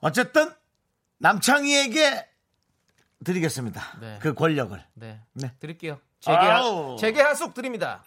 [0.00, 0.50] 어쨌든
[1.18, 2.28] 남창희에게
[3.24, 3.82] 드리겠습니다.
[4.00, 4.18] 네.
[4.20, 4.82] 그 권력을.
[4.94, 5.20] 네.
[5.32, 5.52] 네.
[5.58, 5.98] 드릴게요.
[6.20, 6.96] 재계하.
[6.98, 8.02] 재계하숙 드립니다.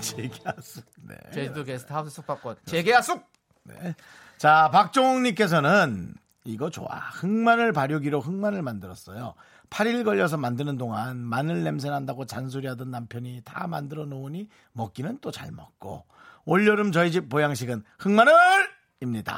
[0.00, 0.82] 제기하수.
[1.02, 1.16] 네.
[1.32, 2.56] 제주도 게스트 하우스 숙박권.
[2.66, 3.24] 재계하숙!
[3.64, 3.94] 네.
[4.36, 6.86] 자, 박종욱님께서는 이거 좋아.
[7.12, 9.34] 흑마늘 발효기로 흑마늘 만들었어요.
[9.70, 15.50] 8일 걸려서 만드는 동안 마늘 냄새 난다고 잔소리하던 남편이 다 만들어 놓으니 먹기는 또 잘
[15.52, 16.06] 먹고
[16.46, 19.34] 올여름 저희 집 보양식은 흑마늘입니다.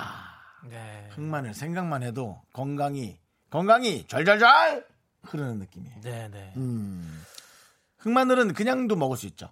[0.69, 1.09] 네.
[1.13, 3.19] 흑마늘 생각만 해도 건강이
[3.51, 4.87] 건강이 잘잘잘
[5.25, 6.01] 흐르는 느낌이에요.
[6.01, 6.55] 네네.
[6.57, 7.23] 음.
[7.99, 9.51] 흑마늘은 그냥도 먹을 수 있죠.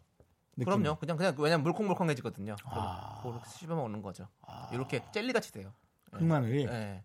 [0.56, 0.64] 느낌이.
[0.64, 0.98] 그럼요.
[0.98, 2.56] 그냥, 그냥, 왜냐면 물컹물컹해지거든요.
[2.64, 3.20] 아.
[3.22, 4.28] 그걸 씹어 먹는 거죠.
[4.72, 5.72] 이렇게 젤리 같이 돼요.
[6.12, 7.04] 흑마늘이 네.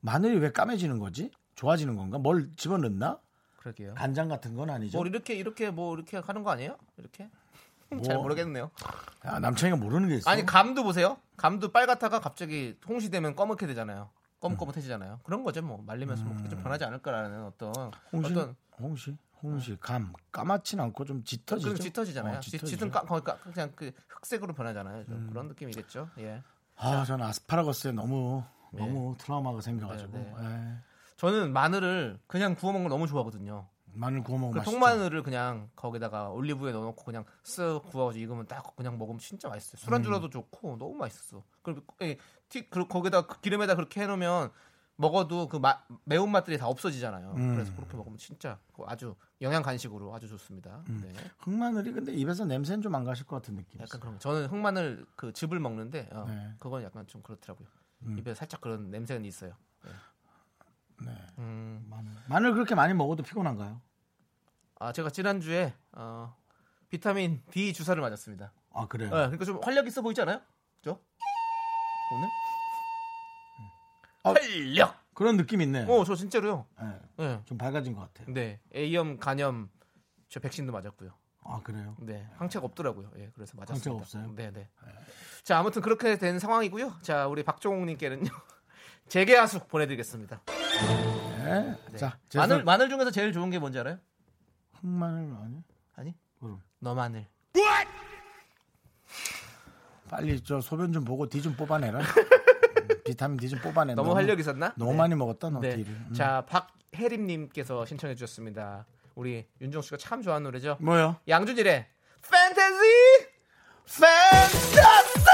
[0.00, 1.30] 마늘이 왜 까매지는 거지?
[1.54, 2.18] 좋아지는 건가?
[2.18, 3.18] 뭘 집어넣나?
[3.58, 3.94] 그러게요.
[3.94, 4.98] 간장 같은 건 아니죠.
[4.98, 6.76] 뭐 이렇게 이렇게 뭐 이렇게 하는 거 아니에요?
[6.98, 7.28] 이렇게?
[7.90, 8.02] 뭐.
[8.02, 8.70] 잘 모르겠네요.
[9.24, 10.30] 야, 남창이가 모르는 게 있어.
[10.30, 11.18] 아니 감도 보세요.
[11.36, 14.10] 감도 빨갛다가 갑자기 홍시 되면 검게 되잖아요.
[14.50, 15.20] 검검해지잖아요.
[15.24, 17.72] 그런 거죠 뭐 말리면서 먹기 좀 변하지 않을까라는 어떤
[18.12, 21.70] 홍시, 어떤 홍시, 홍시, 감 까맣진 않고 좀 짙어지죠.
[21.72, 22.36] 그럼 짙어지잖아요.
[22.38, 22.64] 어, 짙-.
[22.64, 25.04] 짙은 까, 거의 까- 그냥 그 흑색으로 변하잖아요.
[25.06, 26.10] 좀 그런 느낌이겠죠.
[26.18, 26.42] 예.
[26.76, 30.76] 아, 저는 아스파라거스에 너무 너무 트라우마가 생겨가지고 네, 예.
[31.16, 33.66] 저는 마늘을 그냥 구워 먹는 걸 너무 좋아하거든요.
[33.96, 34.70] 마늘 구워 먹으면 그 맛있죠.
[34.72, 39.78] 통마늘을 그냥 거기다가 올리브유에 넣어놓고 그냥 쓱 구워가지고 익으면 딱 그냥 먹으면 진짜 맛있어요.
[39.80, 41.42] 술안주로도 좋고 너무 맛있었어.
[41.62, 44.50] 그리고 예, 티, 그, 거기다 그 기름에다 그렇게 해놓으면
[44.98, 47.32] 먹어도 그 마- 매운 맛들이 다 없어지잖아요.
[47.36, 47.54] 음.
[47.54, 50.82] 그래서 그렇게 먹으면 진짜 그거 아주 영양 간식으로 아주 좋습니다.
[50.88, 51.12] 네.
[51.40, 53.78] 흑마늘이 근데 입에서 냄새는 좀 안 가실 것 같은 느낌.
[53.80, 54.18] 약간 그런 거.
[54.20, 56.54] 저는 흑마늘 그 즙을 먹는데 어, 네.
[56.58, 57.68] 그건 약간 좀 그렇더라고요.
[58.06, 58.18] 음.
[58.18, 59.52] 입에 살짝 그런 냄새는 있어요.
[59.84, 59.90] 네.
[61.00, 61.12] 네.
[61.38, 62.12] 음, 마늘.
[62.28, 63.80] 마늘 그렇게 많이 먹어도 피곤한가요?
[64.78, 66.36] 아 제가 지난 주에 어,
[66.88, 68.52] 비타민 D 주사를 맞았습니다.
[68.72, 69.08] 아 그래요.
[69.10, 70.40] 네, 그러니까 좀 활력 있어 보이지 않아요?
[70.82, 70.98] 저
[72.12, 72.28] 오늘
[74.22, 74.94] 아, 활력.
[75.14, 75.84] 그런 느낌 있네.
[75.88, 76.66] 어, 저 진짜로요.
[76.82, 77.40] 예, 네.
[77.46, 78.32] 좀 밝아진 것 같아요.
[78.34, 79.70] 네, A염, 간염,
[80.28, 81.10] 저 백신도 맞았고요.
[81.44, 81.96] 아 그래요.
[82.00, 83.12] 네, 항체가 없더라고요.
[83.18, 83.72] 예, 그래서 맞았습니다.
[83.72, 84.32] 항체가 없어요?
[84.34, 84.68] 네, 네.
[85.42, 86.98] 자, 아무튼 그렇게 된 상황이고요.
[87.02, 88.28] 자, 우리 박종욱님께는요.
[89.08, 90.42] 재계 하수 보내드리겠습니다.
[91.44, 91.76] 네.
[91.92, 91.96] 네.
[91.96, 93.98] 자, 제 마늘 손- 마늘 중에서 제일 좋은 게 뭔지 알아요?
[94.80, 95.62] 흑마늘 아니?
[95.96, 97.26] 아니, 그럼 너 마늘.
[100.08, 101.98] 빨리 저 소변 좀 보고 D 좀 뽑아내라.
[102.00, 103.94] 음, 비타민 D 좀 뽑아내.
[103.94, 104.72] 너무 활력 있었나?
[104.76, 104.98] 너무 네.
[104.98, 105.70] 많이 먹었다 너 네.
[105.76, 105.92] D를.
[105.92, 106.12] 음.
[106.14, 108.86] 자, 박혜림님께서 신청해 주셨습니다.
[109.16, 110.76] 우리 윤정 씨가 참 좋아하는 노래죠.
[110.80, 111.16] 뭐요?
[111.26, 111.86] 양준일의
[112.30, 112.76] 판타지.
[113.86, 115.26] 팬타스!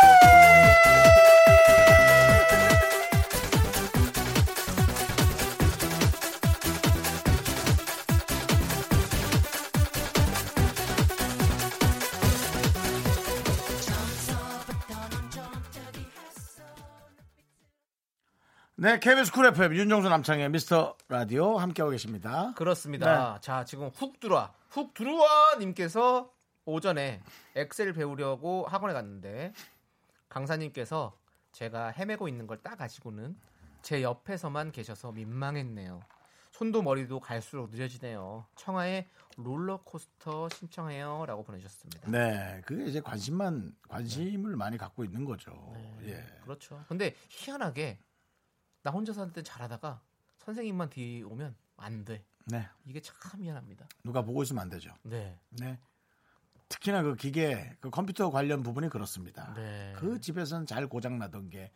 [18.83, 22.53] 네, KBS 쿨 FM 윤정수 남창의 미스터 라디오 함께하고 계십니다.
[22.57, 23.35] 그렇습니다.
[23.35, 23.41] 네.
[23.41, 24.53] 자, 지금 훅 들어와.
[24.71, 26.33] 훅 들어와 님께서
[26.65, 27.21] 오전에
[27.55, 29.53] 엑셀 배우려고 학원에 갔는데
[30.29, 31.17] 강사님께서
[31.53, 33.37] 제가 헤매고 있는 걸 딱 아시고는
[33.83, 36.03] 제 옆에서만 계셔서 민망했네요.
[36.51, 38.47] 손도 머리도 갈수록 느려지네요.
[38.57, 42.11] 청하의 롤러코스터 신청해요라고 보내주셨습니다.
[42.11, 45.73] 네, 그게 이제 관심만 관심을 많이 갖고 있는 거죠.
[46.05, 46.25] 예.
[46.43, 46.85] 그렇죠.
[46.89, 48.01] 근데 희한하게
[48.83, 50.01] 나 혼자서 할때 잘하다가
[50.39, 52.25] 선생님만 뒤 오면 안 돼.
[52.47, 53.87] 네, 이게 참 미안합니다.
[54.03, 54.93] 누가 보고 있으면 안 되죠.
[55.03, 55.39] 네.
[55.51, 55.79] 네.
[56.69, 59.53] 특히나 그 기계, 그 컴퓨터 관련 부분이 그렇습니다.
[59.55, 59.93] 네.
[59.97, 61.71] 그 집에서는 잘 고장 나던 게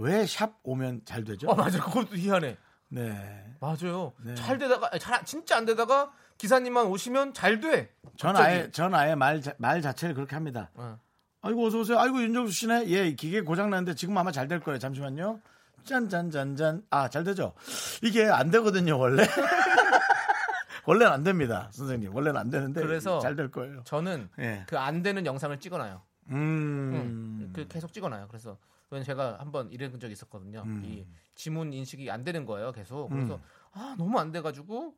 [0.00, 1.48] 왜 샵 오면 잘 되죠?
[1.48, 1.82] 어 맞아.
[1.82, 2.56] 그것도 희한해.
[2.90, 3.56] 네.
[3.58, 4.12] 맞아요.
[4.22, 4.32] 네.
[4.36, 7.92] 잘 되다가 잘 진짜 안 되다가 기사님만 오시면 잘 돼.
[8.16, 8.36] 전.
[8.36, 10.70] 아예 전 아예 말, 자- 말 자체를 그렇게 합니다.
[10.74, 11.00] 어.
[11.40, 11.98] 아이고 어서 오세요.
[11.98, 12.86] 아이고 윤정수 씨네.
[12.90, 14.78] 예, 기계 고장 났는데 지금 아마 잘 될 거예요.
[14.78, 15.40] 잠시만요.
[15.88, 16.84] 짠짠짠짠.
[16.90, 17.54] 아, 잘 되죠.
[18.02, 19.24] 이게 안 되거든요, 원래.
[20.86, 22.14] 원래는 안 됩니다, 선생님.
[22.14, 23.82] 원래는 안 되는데 그래서 잘 될 거예요.
[23.84, 24.64] 저는 예.
[24.68, 26.02] 그안 되는 영상을 찍어놔요.
[26.30, 27.52] 음.
[27.54, 28.28] 그 계속 찍어놔요.
[28.28, 28.56] 그래서
[29.04, 30.62] 제가 한번 이런 적이 있었거든요.
[30.64, 30.82] 음.
[30.84, 32.72] 이 지문 인식이 안 되는 거예요.
[32.72, 33.08] 계속.
[33.08, 33.38] 그래서
[33.72, 34.94] 아 너무 안 돼가지고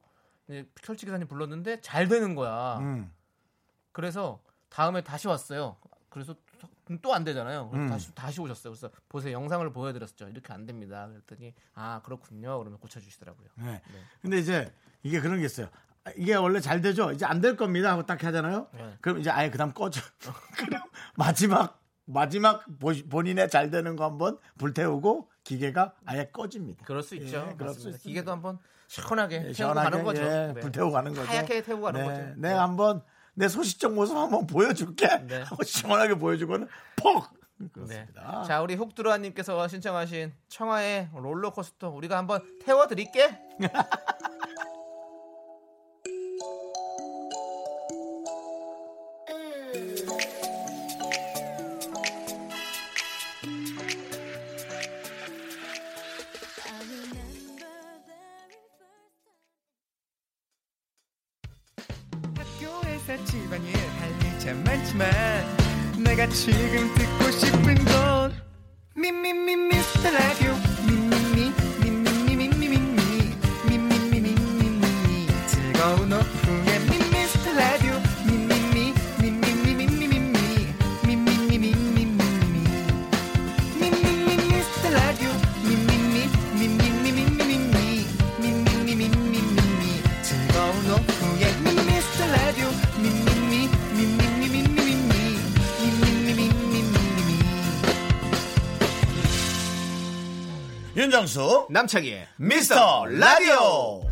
[0.48, 2.79] 이제 철치 기사님 불렀는데 잘 되는 거야.
[2.79, 3.11] 음.
[3.92, 5.76] 그래서 다음에 다시 왔어요.
[6.09, 6.35] 그래서
[6.98, 7.70] 또 안 되잖아요.
[7.72, 7.88] 음.
[7.88, 8.72] 다시 다시 오셨어요.
[8.72, 10.29] 그래서 보세요 영상을 보여드렸죠.
[10.29, 11.09] 이렇게 안 됩니다.
[11.09, 12.59] 그랬더니 아 그렇군요.
[12.59, 13.48] 그러면 고쳐주시더라고요.
[13.57, 13.81] 네.
[14.22, 14.72] 근데 이제
[15.03, 15.68] 이게 그런 게 있어요.
[16.05, 17.12] 아, 이게 원래 잘 되죠.
[17.12, 18.68] 이제 안 될 겁니다 하고 딱 하잖아요.
[18.72, 18.94] 네.
[19.00, 20.00] 그럼 이제 아예 그다음 꺼져.
[20.59, 20.83] 그럼
[21.16, 26.85] 마지막 마지막 보- 본인의 잘 되는 거 한번 불태우고 기계가 아예 꺼집니다.
[26.85, 27.46] 그럴 수 있죠.
[27.50, 27.79] 예, 그럴 수.
[27.90, 27.98] 있습니다.
[28.03, 30.22] 기계도 한번 시원하게 예, 태우고 시원하게, 가는 거죠.
[30.22, 30.61] 예, 네.
[30.61, 31.29] 불태우고 가는 거죠.
[31.29, 32.20] 하얗게 태우고 가는 네, 거죠.
[32.22, 32.35] 네.
[32.37, 33.03] 내가 한번
[33.35, 35.07] 내 소시적 모습 한번 보여줄게.
[35.27, 35.43] 네.
[35.49, 37.31] 하고 시원하게 보여주고는 퍽.
[37.57, 37.69] 네.
[37.73, 38.43] 그렇습니다.
[38.45, 43.38] 자, 우리 훅드루아님께서 신청하신 청하의 롤러코스터 우리가 한번 태워드릴게.
[101.31, 104.03] 윤정수 남창희의 미스터 라디오.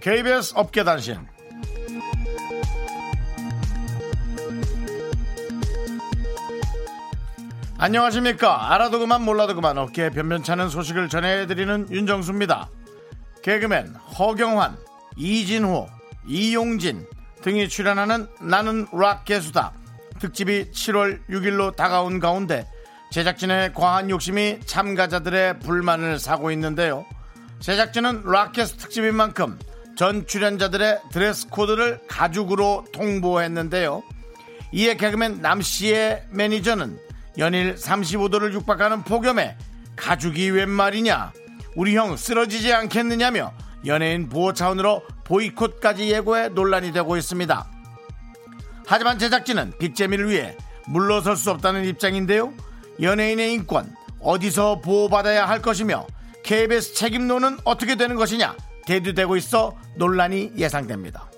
[0.00, 1.18] KBS 업계 단신.
[7.78, 8.72] 안녕하십니까?
[8.72, 12.68] 알아도 그만 몰라도 그만 어깨에 변변찮은 소식을 전해드리는 윤정수입니다.
[13.42, 14.76] 개그맨 허경환,
[15.16, 15.88] 이진호,
[16.26, 17.06] 이용진
[17.42, 19.72] 등이 출연하는 나는 락 개수다
[20.20, 22.66] 특집이 7월 6일로 다가온 가운데
[23.10, 27.04] 제작진의 과한 욕심이 참가자들의 불만을 사고 있는데요.
[27.60, 29.58] 제작진은 락캐스 특집인 만큼
[29.96, 34.02] 전 출연자들의 드레스 코드를 가죽으로 통보했는데요.
[34.72, 36.98] 이에 개그맨 남씨의 매니저는
[37.38, 39.56] 연일 35도를 육박하는 폭염에
[39.96, 41.32] 가죽이 웬 말이냐
[41.76, 43.52] 우리 형 쓰러지지 않겠느냐며
[43.86, 47.66] 연예인 보호 차원으로 보이콧까지 예고해 논란이 되고 있습니다.
[48.86, 52.52] 하지만 제작진은 빅재미를 위해 물러설 수 없다는 입장인데요.
[53.00, 56.06] 연예인의 인권 어디서 보호받아야 할 것이며
[56.42, 61.30] KBS 책임론은 어떻게 되는 것이냐 대두되고 있어 논란이 예상됩니다.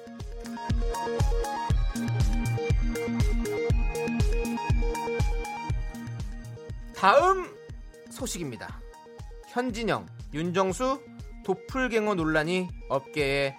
[6.97, 7.55] 다음
[8.11, 8.81] 소식입니다.
[9.49, 11.01] 현진영, 윤정수
[11.45, 13.57] 도플갱어 논란이 업계에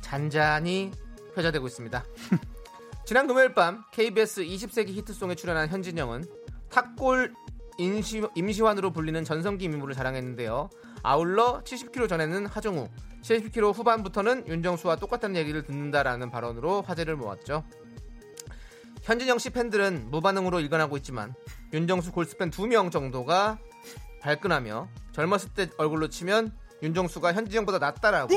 [0.00, 0.90] 잔잔히
[1.36, 2.04] 회자되고 있습니다.
[3.04, 6.24] 지난 금요일 밤 KBS 20세기 히트송에 출연한 현진영은
[6.70, 7.34] 탁골
[7.78, 10.68] 임시, 임시완으로 불리는 전성기 미모를 자랑했는데요.
[11.02, 12.88] 아울러 70kg 전에는 하정우,
[13.22, 17.64] 70kg 후반부터는 윤정수와 똑같다는 얘기를 듣는다라는 발언으로 화제를 모았죠.
[19.02, 21.34] 현진영 씨 팬들은 무반응으로 일관하고 있지만
[21.72, 23.58] 윤정수 골스팬 2명 정도가
[24.20, 26.52] 발끈하며 젊었을 때 얼굴로 치면
[26.82, 28.34] 윤정수가 현진영보다 낫다라고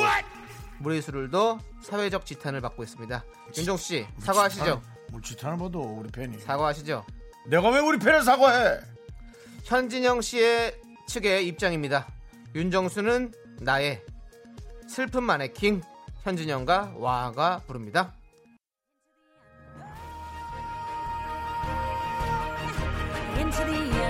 [0.80, 3.24] 무리수를 더 사회적 지탄을 받고 있습니다.
[3.58, 4.82] 윤정수 씨 사과하시죠.
[5.12, 6.40] 물치타는 봐도 우리 팬이.
[6.40, 7.06] 사과하시죠.
[7.48, 8.80] 내가 왜 우리 팬을 사과해?
[9.66, 12.08] 현진영 씨의 측의 입장입니다.
[12.56, 14.04] 윤정수는 나의
[14.88, 15.82] 슬픈 마네킹
[16.24, 18.14] 현진영과 와가 부릅니다.
[23.38, 24.01] Into the unknown.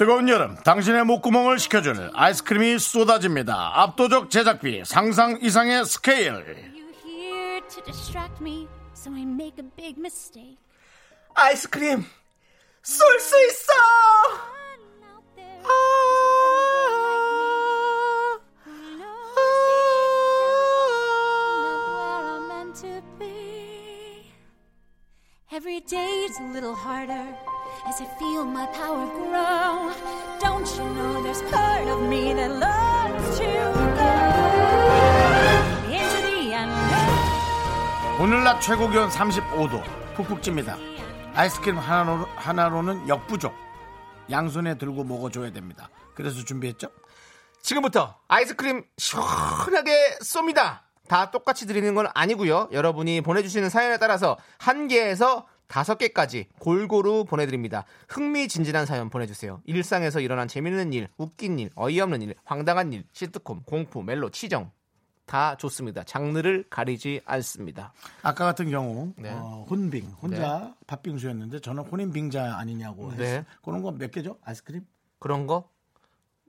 [0.00, 3.82] 뜨거운 여름 당신의 목구멍을 식혀줄 아이스크림이 쏟아집니다.
[3.82, 6.32] 압도적 제작비 상상 이상의 스케일.
[6.32, 10.56] You here to distract me, so I make a big mistake.
[11.34, 12.06] 아이스크림
[12.82, 13.72] 쏠 수 있어.
[15.04, 16.00] Out there, 아.
[27.86, 29.92] As I feel my power grow.
[30.40, 33.44] Don't you know there's part of me that loves to
[33.96, 34.12] go
[35.88, 38.20] into the unknown?
[38.20, 39.82] 오늘 낮 최고 기온 35도
[40.14, 40.76] 푹푹 찝니다.
[41.34, 43.54] 아이스크림 하나로, 하나로는 역부족.
[44.30, 45.88] 양손에 들고 먹어줘야 됩니다.
[46.14, 46.88] 그래서 준비했죠?
[47.62, 50.80] 지금부터 아이스크림 시원하게 쏩니다.
[51.08, 52.68] 다 똑같이 드리는 건 아니고요.
[52.70, 57.84] 여러분이 보내주시는 사연에 따라서 한 개에서 다섯 개까지 골고루 보내드립니다.
[58.08, 59.62] 흥미진진한 사연 보내주세요.
[59.66, 64.72] 일상에서 일어난 재밌는 일, 웃긴 일, 어이없는 일, 황당한 일, 시트콤, 공포, 멜로, 치정
[65.26, 66.02] 다 좋습니다.
[66.02, 67.92] 장르를 가리지 않습니다.
[68.22, 69.30] 아까 같은 경우 네.
[69.32, 73.22] 어, 혼빙 혼자 팥빙수였는데 저는 혼인빙자 아니냐고 네.
[73.24, 73.44] 했어요.
[73.62, 74.38] 그런 거 몇 개죠?
[74.42, 74.84] 아이스크림
[75.20, 75.70] 그런 거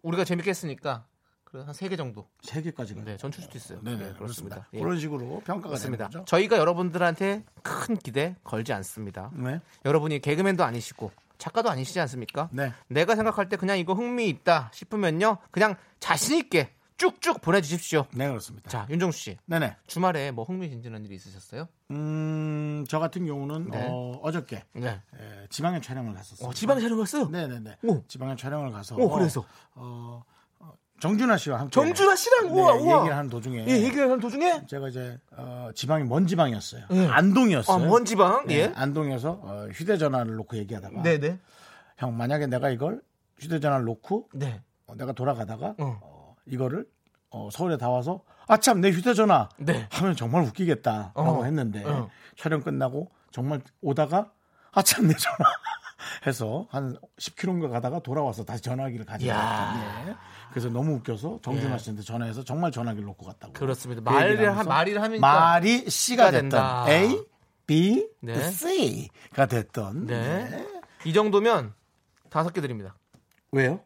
[0.02, 1.06] 우리가 재밌게 했으니까
[1.54, 3.04] 한세 개 정도 세 개까지가.
[3.04, 3.82] 네, 전출 수도 있어요.
[3.82, 4.68] 네네 네, 그렇습니다.
[4.74, 4.80] 예.
[4.80, 6.24] 그런 식으로 평가가 거죠.
[6.26, 9.32] 저희가 여러분들한테 큰 기대 걸지 않습니다.
[9.34, 9.60] 네.
[9.86, 12.50] 여러분이 개그맨도 아니시고 작가도 아니시지 않습니까?
[12.52, 12.72] 네.
[12.88, 15.38] 내가 생각할 때 그냥 이거 흥미 있다 싶으면요.
[15.52, 18.06] 그냥 자신 있게 쭉쭉 보내주십시오.
[18.14, 18.70] 네 그렇습니다.
[18.70, 19.38] 자, 윤정수 씨.
[19.48, 19.76] 네네.
[19.88, 21.68] 주말에 뭐 흥미진진한 일이 있으셨어요?
[21.90, 23.88] 음, 저 같은 경우는 네.
[23.90, 24.88] 어, 어저께 네.
[24.90, 26.48] 에, 지방에 촬영을 갔었어요.
[26.48, 27.28] 어, 지방에 촬영 갔어요?
[27.28, 27.78] 네네네.
[27.86, 28.04] 오.
[28.08, 29.42] 지방에 촬영을 가서 오, 그래서?
[29.42, 30.24] 어, 어,
[31.02, 32.98] 정준하 씨와 함께 정준하 씨랑 네, 우와, 우와.
[33.00, 36.86] 얘기를 하는 도중에 예, 얘기를 하는 도중에 제가 이제 어, 지방이 먼 지방이었어요.
[36.92, 37.08] 예.
[37.08, 37.84] 안동이었어요.
[37.84, 38.46] 아, 먼 지방?
[38.46, 38.72] 네, 예.
[38.76, 41.40] 안동에서 어, 휴대전화를 놓고 얘기하다가 네, 네.
[41.98, 43.02] 형 만약에 내가 이걸
[43.40, 44.62] 휴대전화를 놓고 네.
[44.86, 46.00] 어, 내가 돌아가다가 어.
[46.04, 46.86] 어, 이거를
[47.32, 49.88] 어, 서울에 다 와서 아참 내 휴대전화 네.
[49.90, 51.44] 하면 정말 웃기겠다라고 어.
[51.46, 52.12] 했는데 어.
[52.38, 54.32] 촬영 끝나고 정말 오다가
[54.72, 55.38] 아참 내 전화
[56.26, 59.12] 해서 한 10km인가 가다가 돌아와서 다시 전화기를 이야.
[59.14, 60.06] 가져갔다.
[60.06, 60.16] 네.
[60.52, 61.78] 그래서 너무 웃겨서 정준하 예.
[61.80, 63.54] 씨한테 전화해서 정말 전화기를 놓고 갔다고.
[63.54, 64.02] 그렇습니다.
[64.02, 66.90] 그 말을 하, 하면서 말을 하니까 말이 씨가 됐던.
[66.90, 67.24] A
[67.66, 68.34] B, 네.
[68.34, 70.06] the C가 됐던.
[70.08, 70.68] 네.
[71.06, 71.74] 이 정도면
[72.30, 72.96] 다섯 개 드립니다.
[73.52, 73.82] 왜요?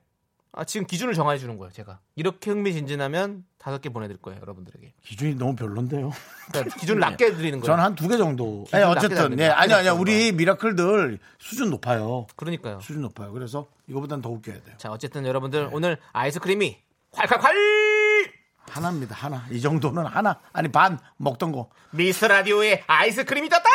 [0.57, 1.99] 아, 지금 기준을 정해 주는 거예요, 제가.
[2.15, 4.93] 이렇게 흥미진진하면 다섯 개 보내드릴 거예요, 여러분들에게.
[5.03, 6.11] 기준이 너무 별론데요.
[6.51, 7.65] 그러니까 기준을 낮게 드리는 거예요.
[7.65, 8.65] 저는 한 두 개 정도.
[8.71, 9.49] 네, 어쨌든 네.
[9.49, 12.27] 아니 아니야 우리 미라클들 수준 높아요.
[12.37, 12.79] 그러니까요.
[12.79, 13.33] 수준 높아요.
[13.33, 14.75] 그래서 이거보단 더 웃겨야 돼요.
[14.77, 16.77] 자, 어쨌든 여러분들 오늘 아이스크림이
[17.11, 18.31] 콸콸콸!
[18.69, 19.13] 하나입니다.
[19.15, 19.45] 하나.
[19.51, 20.39] 이 정도는 하나.
[20.53, 21.69] 아니 반 먹던 거.
[21.91, 23.69] 미스 라디오에 아이스크림이 떴다!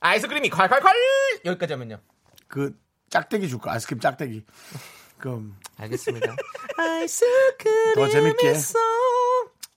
[0.00, 1.44] 아이스크림이 콸콸콸!
[1.44, 1.98] 여기까지 하면요.
[2.48, 2.74] 그
[3.10, 3.72] 짝대기 줄까?
[3.72, 4.44] 아이스크림 짝대기.
[5.20, 6.34] 그럼 알겠습니다.
[7.94, 8.54] 더 재밌게.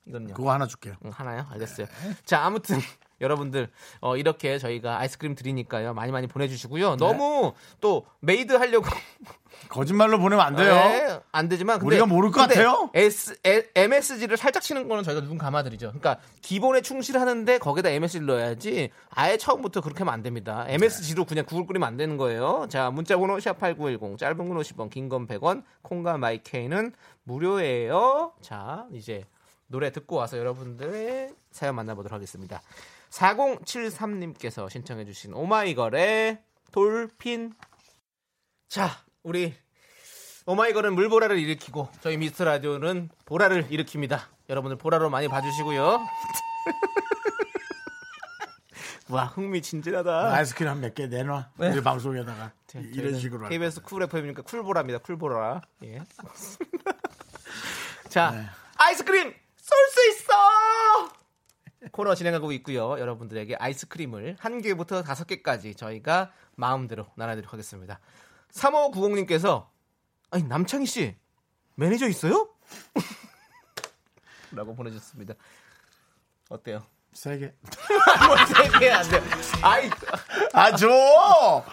[0.05, 0.33] 이건요.
[0.33, 0.95] 그거 하나 줄게요.
[1.05, 1.45] 응, 하나요?
[1.51, 1.87] 알겠어요.
[2.25, 2.77] 자, 아무튼
[3.21, 3.69] 여러분들
[4.01, 5.93] 어, 이렇게 저희가 아이스크림 드리니까요.
[5.93, 6.97] 많이 많이 보내주시고요.
[6.97, 8.85] 너무 또 made 하려고
[9.69, 10.73] 거짓말로 보내면 안 돼요.
[10.73, 12.89] 네, 안 되지만 근데, 우리가 모를 것 같아요?
[12.93, 15.87] S, 에- MSG를 살짝 치는 거는 저희가 눈 감아드리죠.
[15.93, 20.65] 그러니까 기본에 충실하는데 거기다 MSG를 넣어야지 아예 처음부터 그렇게 하면 안 됩니다.
[20.67, 22.65] MSG로 그냥 국을 끓이면 안 되는 거예요.
[22.69, 26.91] 자 문자번호 샵8910 짧은 건 50원 긴 건 100원 콩과 마이케이는
[27.23, 28.33] 무료예요.
[28.41, 29.23] 자 이제
[29.67, 32.61] 노래 듣고 와서 여러분들의 사연 만나보도록 하겠습니다.
[33.09, 36.41] 4073님께서 신청해 주신 오마이걸의
[36.71, 37.53] 돌핀
[38.69, 38.89] 자,
[39.23, 39.53] 우리
[40.45, 44.19] 오마이걸은 물보라를 일으키고 저희 미스터 라디오는 보라를 일으킵니다.
[44.49, 46.05] 여러분들 보라로 많이 봐주시고요.
[49.09, 50.33] 와 흥미진진하다.
[50.33, 51.51] 아이스크림 한 몇 개 내놔.
[51.57, 53.43] 우리 방송에다가 이런 식으로.
[53.45, 54.99] 할 KBS 쿨 FM이니까 쿨보라입니다.
[54.99, 55.61] 쿨보라.
[55.83, 56.01] 예.
[58.09, 59.33] 자, 아이스크림
[59.63, 60.33] 쏠 수 있어.
[61.93, 62.99] 코너 진행하고 있고요.
[62.99, 67.99] 여러분들에게 아이스크림을 한 개부터 다섯 개까지 저희가 마음대로 나눠드리도록 하겠습니다.
[68.51, 69.67] 3590님께서
[70.31, 71.15] 아니 남창희 씨
[71.75, 72.49] 매니저 있어요?
[74.51, 75.33] 라고 보내주셨습니다.
[76.49, 76.85] 어때요?
[77.13, 77.53] 세 개.
[78.27, 79.21] 뭐세개안 돼.
[79.61, 79.89] 아이
[80.53, 81.63] 아 줘.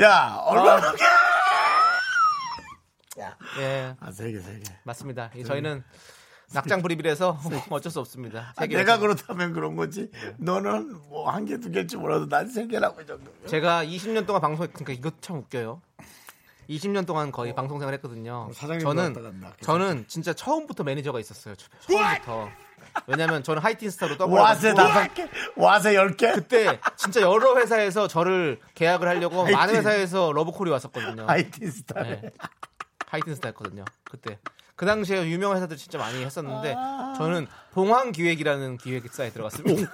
[0.00, 0.92] 야 얼마나?
[3.58, 4.64] 예 아세 개, 세 개.
[4.84, 5.30] 맞습니다.
[5.34, 5.82] 이 저희는
[6.52, 7.38] 낙장 불입이라서
[7.70, 8.52] 어쩔 수 없습니다.
[8.56, 8.66] 아.
[8.66, 10.10] 내가 그렇다면 그런 거지.
[10.38, 13.30] 너는 뭐 한 개, 두 개일지 몰라도 난 세 개라고 이 정도.
[13.46, 15.82] 제가 20년 동안 방송했 그러니까 이거 참 웃겨요.
[16.70, 18.48] 20년 동안 거의 방송 생활 했거든요.
[18.50, 18.78] 어.
[18.78, 19.14] 저는.
[19.62, 21.54] 저는 진짜 처음부터 매니저가 있었어요.
[21.86, 22.48] 처음부터.
[23.06, 26.32] 왜냐면 저는 하이틴 스타로 와세 떠벌어가지고 다섯 개, 와세 열 개.
[26.32, 29.76] 그때 진짜 여러 회사에서 저를 계약을 하려고 많은 하이틴.
[29.76, 31.26] 회사에서 러브콜이 왔었거든요.
[31.26, 32.02] 하이틴 스타.
[32.02, 32.22] 네.
[33.06, 33.84] 하이틴 스타였거든요.
[34.04, 34.38] 그때.
[34.78, 36.74] 그 당시에 유명한 회사들 진짜 많이 했었는데
[37.18, 39.90] 저는 봉황 기획이라는 기획사에 들어갔습니다.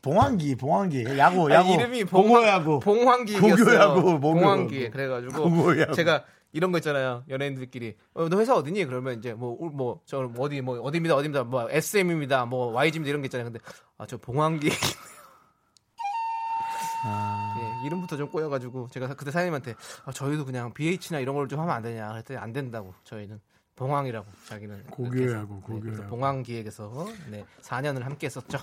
[0.00, 1.72] 봉황기, 봉황기, 야구, 아니, 야구.
[1.74, 2.80] 이름이 봉고야구.
[2.80, 3.56] 봉황기획이었어요.
[3.64, 4.20] 고교야구, 봉고야구.
[4.20, 4.90] 봉황기획.
[4.92, 5.92] 그래가지고 봉고야구.
[5.94, 7.24] 제가 이런 거 있잖아요.
[7.28, 8.86] 연예인들끼리 어, 너 회사 어디니?
[8.86, 13.26] 그러면 이제 뭐 뭐 저 어디 뭐 어디입니다 어디입니다 뭐 SM입니다 뭐 YG입니다 이런 게
[13.26, 13.44] 있잖아요.
[13.50, 13.58] 근데
[13.98, 14.68] 아 저 봉황기
[17.06, 19.74] 예, 이름부터 좀 꼬여가지고 제가 그때 사장님한테
[20.06, 23.40] 아, 저희도 그냥 BH나 이런 걸 좀 하면 안 되냐 그랬더니 안 된다고 저희는
[23.76, 26.06] 봉황이라고 자기는 그렇게 해서, 네, 고교야구.
[26.08, 28.58] 봉황 기획에서 네 4년을 함께 했었죠.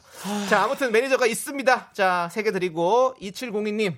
[0.50, 1.92] 자 아무튼 매니저가 있습니다.
[1.94, 3.98] 자 세 개 드리고 2702님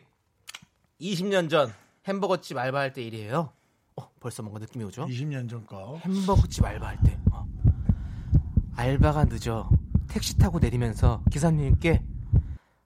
[0.99, 1.71] 20년 전
[2.07, 3.51] 햄버거집 알바할 때 일이에요.
[3.95, 5.05] 어, 벌써 뭔가 느낌이 오죠?
[5.05, 5.99] 20년 전 거.
[6.03, 7.45] 햄버거집 알바할 때 어.
[8.75, 9.69] 알바가 늦어
[10.07, 12.01] 택시 타고 내리면서 기사님께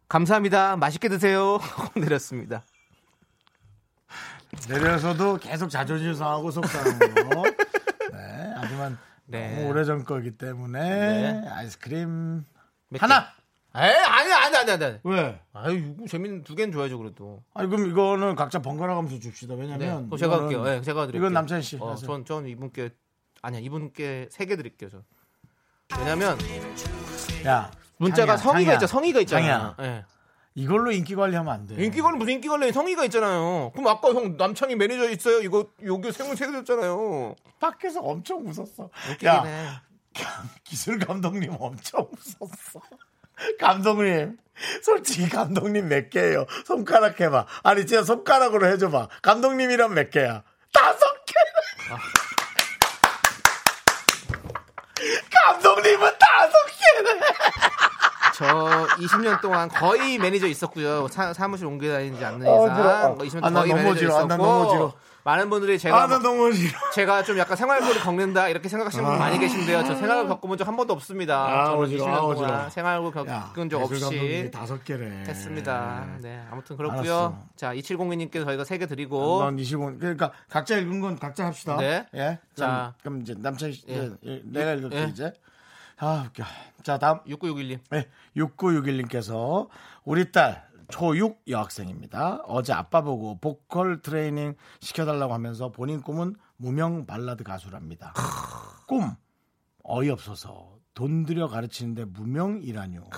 [0.09, 2.63] 감사합니다 맛있게 드세요 하고 내렸습니다
[4.67, 7.43] 내려서도 계속 자존심 상하고 속상하고.
[9.27, 9.55] 네, 네.
[9.55, 10.79] 너무 오래전 거기 때문에
[11.41, 11.47] 네.
[11.49, 12.45] 아이스크림
[12.89, 13.33] 몇 하나.
[13.75, 15.39] 에 아니 아니 아니 아니 왜?
[15.53, 19.53] 아유 이거 재밌는 두 개는 줘야죠 그래도 아니 그럼 이거는 각자 번갈아 가면서 줍시다.
[19.55, 21.77] 네 왜냐면 그럼 제가 이거는- 할게요 네, 제가 드릴게요 이건 남찬 씨.
[21.79, 21.93] 어.
[21.95, 22.89] 전, 전 이분께
[23.43, 25.01] 아니야 이분께 세 개 드릴게요 저
[25.99, 26.37] 왜냐면
[27.45, 28.73] 야, 문자가 장이야, 성의가.
[28.75, 30.03] 있죠 성의가 있잖아요 장
[30.57, 31.75] 이걸로 인기 관리하면 안 돼.
[31.83, 36.11] 인기 관리 무슨 인기 관리 성의가 있잖아요 그럼 아까 형 남창이 매니저 있어요 이거 여기
[36.11, 38.89] 세금 세금 줬잖아요 밖에서 엄청 웃었어.
[39.25, 39.67] 야, 해
[40.63, 42.81] 기술 감독님 엄청 웃었어.
[43.59, 44.35] 감독님,
[44.81, 46.47] 솔직히 감독님 몇 개예요?
[46.65, 47.45] 손가락 해봐.
[47.61, 49.09] 아니 진짜 손가락으로 해줘봐.
[49.21, 50.41] 감독님이란 몇 개야?
[50.73, 51.33] 다섯 개.
[55.45, 56.26] 감독님은 다섯 개네.
[58.37, 58.45] 저
[58.97, 61.07] 20년 동안 거의 매니저 있었고요.
[61.07, 63.15] 사, 사무실 옮겨 다니지 않는 어, 이상.
[63.15, 64.13] 뭐 20년 아, 나 거의 너무 매니저 싫어.
[64.13, 64.93] 아, 있었고 나 너무 싫어.
[65.23, 66.71] 많은 분들이 제가 아, 나 너무 싫어.
[66.93, 69.83] 제가 좀 약간 생활고를 겪는다 이렇게 생각하시는 분 많이 계신데요.
[69.85, 71.35] 저 생활고 겪어본 적 한 번도 없습니다.
[71.45, 72.69] 아, 저는 어지러워, 20년 아, 동안 어지러워.
[72.69, 75.23] 생활고 야, 겪은 적 없이 다섯 개래.
[75.27, 76.05] 했습니다.
[76.21, 77.13] 네, 아무튼 그렇고요.
[77.13, 77.37] 알았어.
[77.57, 79.97] 자, 2702님께서 저희가 세 개 드리고 넌 25.
[79.99, 81.75] 그러니까 각자 읽은 건 각자 합시다.
[81.77, 82.05] 네.
[82.13, 82.39] 예.
[82.55, 82.65] 자.
[82.65, 84.09] 자, 그럼 이제 남창 씨, 예.
[84.23, 85.03] 예, 내가 읽을게 예.
[85.09, 85.33] 이제.
[85.99, 86.43] 아, 웃겨.
[86.83, 87.19] 자, 다음.
[87.23, 87.79] 6961님.
[87.89, 89.67] 네, 6961님께서
[90.03, 92.43] 우리 딸 초6 여학생입니다.
[92.45, 98.13] 어제 아빠 보고 보컬 트레이닝 시켜달라고 하면서 본인 꿈은 무명 발라드 가수랍니다.
[98.87, 99.15] 꿈
[99.83, 103.09] 어이없어서 돈 들여 가르치는데 무명이라뇨.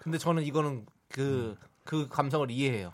[0.00, 2.90] 근데 저는 이거는 그, 그 감성을 이해해요.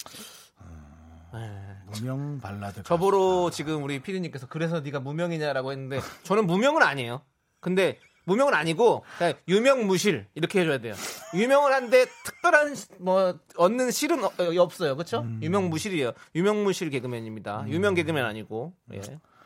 [1.33, 1.77] 네.
[1.87, 7.23] 무명 발라드 저보러 지금 우리 피디님께서 그래서 네가 무명이냐라고 했는데 저는 무명은 아니에요.
[7.61, 7.99] 근데
[8.29, 10.95] 무명은 아니고 그냥 유명무실 이렇게 해줘야 돼요.
[11.35, 15.27] 유명을 한데 특별한 시- 뭐 얻는 실은 어- 어- 없어요, 그렇죠?
[15.43, 16.13] 유명무실이에요.
[16.35, 17.65] 유명무실 개그맨입니다.
[17.69, 19.01] 유명 개그맨 아니고 예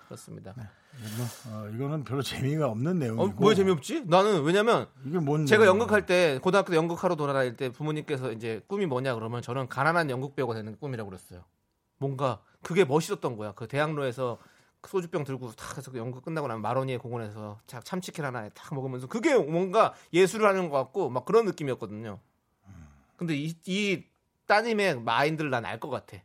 [0.09, 0.55] 그렇습니다.
[0.57, 1.27] 뭐,
[1.65, 3.45] 어, 이거는 별로 재미가 없는 내용이고.
[3.45, 4.03] 어, 왜 재미없지?
[4.05, 5.71] 나는 왜냐면 이게 뭔 제가 내용이야?
[5.81, 10.37] 연극할 때 고등학교 때 연극하러 돌아다닐 때 부모님께서 이제 꿈이 뭐냐 그러면 저는 가난한 연극
[10.37, 11.45] 배우가 되는 게 꿈이라고 그랬어요.
[11.99, 13.53] 뭔가 그게 멋있었던 거야.
[13.53, 14.39] 그 대학로에서
[14.89, 19.07] 소주병 들고 탁 해서 그 연극 끝나고 나면 마로니에 공원에서 자- 참치킨 하나에 탁 먹으면서
[19.07, 22.19] 그게 뭔가 예술을 하는 것 같고 막 그런 느낌이었거든요.
[23.17, 24.03] 근데 이, 이
[24.47, 26.17] 따님의 마인드를 난 알 것 같아.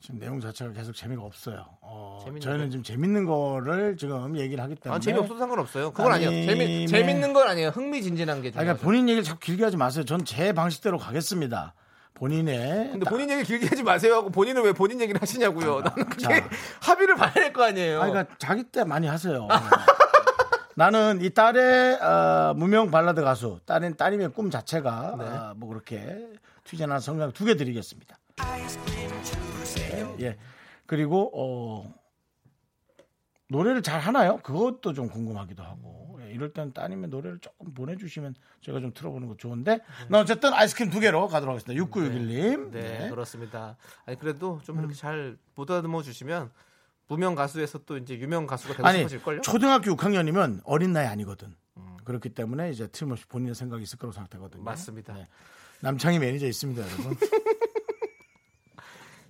[0.00, 1.64] 지금 내용 자체가 계속 재미가 없어요.
[1.80, 2.18] 어?
[2.40, 4.96] 저희는 지금 재밌는 거를 지금 얘기를 하기 때문에.
[4.96, 5.92] 아, 재미없어도 상관없어요.
[5.92, 6.30] 그건 아니에요.
[6.44, 7.68] 재미, 재밌는 건 아니에요.
[7.68, 8.84] 흥미진진한 게 아니, 그러니까 중요하죠.
[8.84, 10.04] 본인 얘기를 자꾸 길게 하지 마세요.
[10.04, 11.74] 전 제 방식대로 가겠습니다.
[12.14, 12.90] 본인의.
[12.92, 15.80] 근데 딱- 본인 얘기 길게 하지 마세요 하고 본인은 왜 본인 얘기를 하시냐고요.
[15.80, 16.28] 나는 그게 자.
[16.82, 18.00] 합의를 봐야 될 거 아니에요.
[18.02, 19.48] 아니, 그러니까 자기 때 많이 하세요.
[20.74, 25.24] 나는 이 딸의 어, 무명 발라드 가수, 딸인 따님의 꿈 자체가 네.
[25.24, 26.28] 어, 뭐 그렇게
[26.64, 28.16] 튀어나온 성명 두개 드리겠습니다.
[29.74, 30.38] 네, 예.
[30.86, 31.92] 그리고 어,
[33.48, 34.38] 노래를 잘 하나요?
[34.38, 36.11] 그것도 좀 궁금하기도 하고.
[36.32, 39.80] 예, 이럴 땐 따님의 노래를 조금 보내주시면 제가 좀 들어보는 거 좋은데.
[40.08, 41.84] 나 어쨌든 아이스크림 두 개로 가도록 하겠습니다.
[41.84, 42.70] 6961님.
[42.72, 43.76] 네, 그렇습니다.
[44.04, 44.80] 아니 그래도 좀 음.
[44.80, 46.50] 이렇게 잘 보다듬어 주시면
[47.08, 49.40] 무명 가수에서 또 이제 유명 가수가 되고 아니 싶어질 걸요.
[49.42, 51.54] 초등학교 6학년이면 어린 나이 아니거든.
[52.04, 54.62] 그렇기 때문에 이제 틀림없이 본인의 생각이 있을 거라고 생각되거든요.
[54.62, 55.14] 맞습니다.
[55.14, 55.26] 네.
[55.80, 57.16] 남창희 매니저 있습니다, 여러분.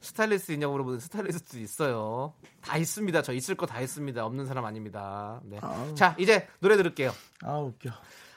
[0.03, 2.35] 스타일리스트 있냐고 물어보는 스타일리스트 있어요.
[2.61, 3.23] 다 있습니다.
[3.23, 4.25] 저 있을 거 다 있습니다.
[4.25, 5.41] 없는 사람 아닙니다.
[5.45, 5.59] 네.
[5.95, 7.15] 자, 이제 노래 들을게요.
[7.43, 7.91] 아 웃겨.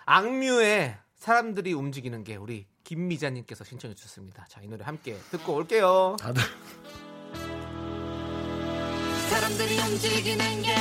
[0.05, 4.45] 악뮤의 사람들이 움직이는 게 우리 김미자님께서 신청해 주셨습니다.
[4.47, 6.15] 자, 이 노래 함께 듣고 올게요.
[6.19, 6.41] 다들
[9.29, 10.75] 사람들이 움직이는 게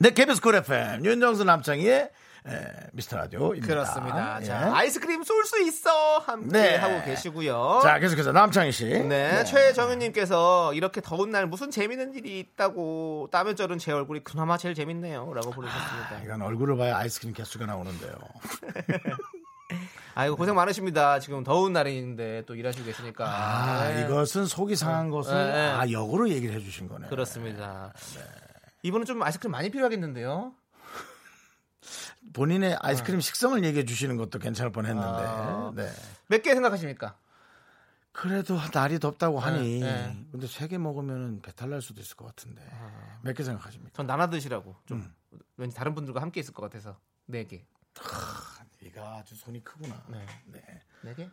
[0.00, 2.10] 네, KBS 쿨 FM 윤정수 남창희의
[2.46, 3.66] 에, 미스터 라디오입니다.
[3.66, 4.38] 그렇습니다.
[4.40, 4.44] 예.
[4.44, 6.76] 자, 아이스크림 쏠 수 있어 함께 네.
[6.76, 7.80] 하고 계시고요.
[7.82, 8.84] 자, 계속해서 남창희 씨.
[8.86, 14.74] 네, 최정윤님께서 이렇게 더운 날 무슨 재밌는 일이 있다고 땀을 쩔은 제 얼굴이 그나마 제일
[14.74, 16.20] 재밌네요라고 보내셨습니다.
[16.24, 18.12] 이건 얼굴을 봐야 아이스크림 개수가 나오는데요.
[20.14, 21.20] 아이고 고생 많으십니다.
[21.20, 23.24] 지금 더운 날인데 또 일하시고 계시니까.
[23.26, 24.04] 아, 네.
[24.04, 25.70] 이것은 속이 상한 것을 네, 네.
[25.72, 27.08] 아 역으로 얘기를 해주신 거네.
[27.08, 27.92] 그렇습니다.
[28.82, 30.54] 이분은 좀 아이스크림 많이 필요하겠는데요.
[32.32, 35.06] 본인의 아이스크림 식성을 얘기해 주시는 것도 괜찮을 뻔했는데.
[35.08, 35.72] 아.
[35.74, 35.90] 네.
[36.26, 37.16] 몇 개 생각하십니까?
[38.12, 39.80] 그래도 날이 덥다고 하니.
[39.80, 40.16] 네.
[40.32, 42.62] 근데 세 개 먹으면 배탈 날 수도 있을 것 같은데.
[43.22, 43.92] 몇개 생각하십니까?
[43.94, 44.76] 전 나눠 드시라고.
[44.86, 45.40] 좀 음.
[45.56, 47.64] 왠지 다른 분들과 함께 있을 것 같아서 네 개.
[48.82, 50.02] 네가 아주 손이 크구나.
[50.08, 50.26] 네.
[50.46, 50.82] 네.
[51.02, 51.30] 네 개?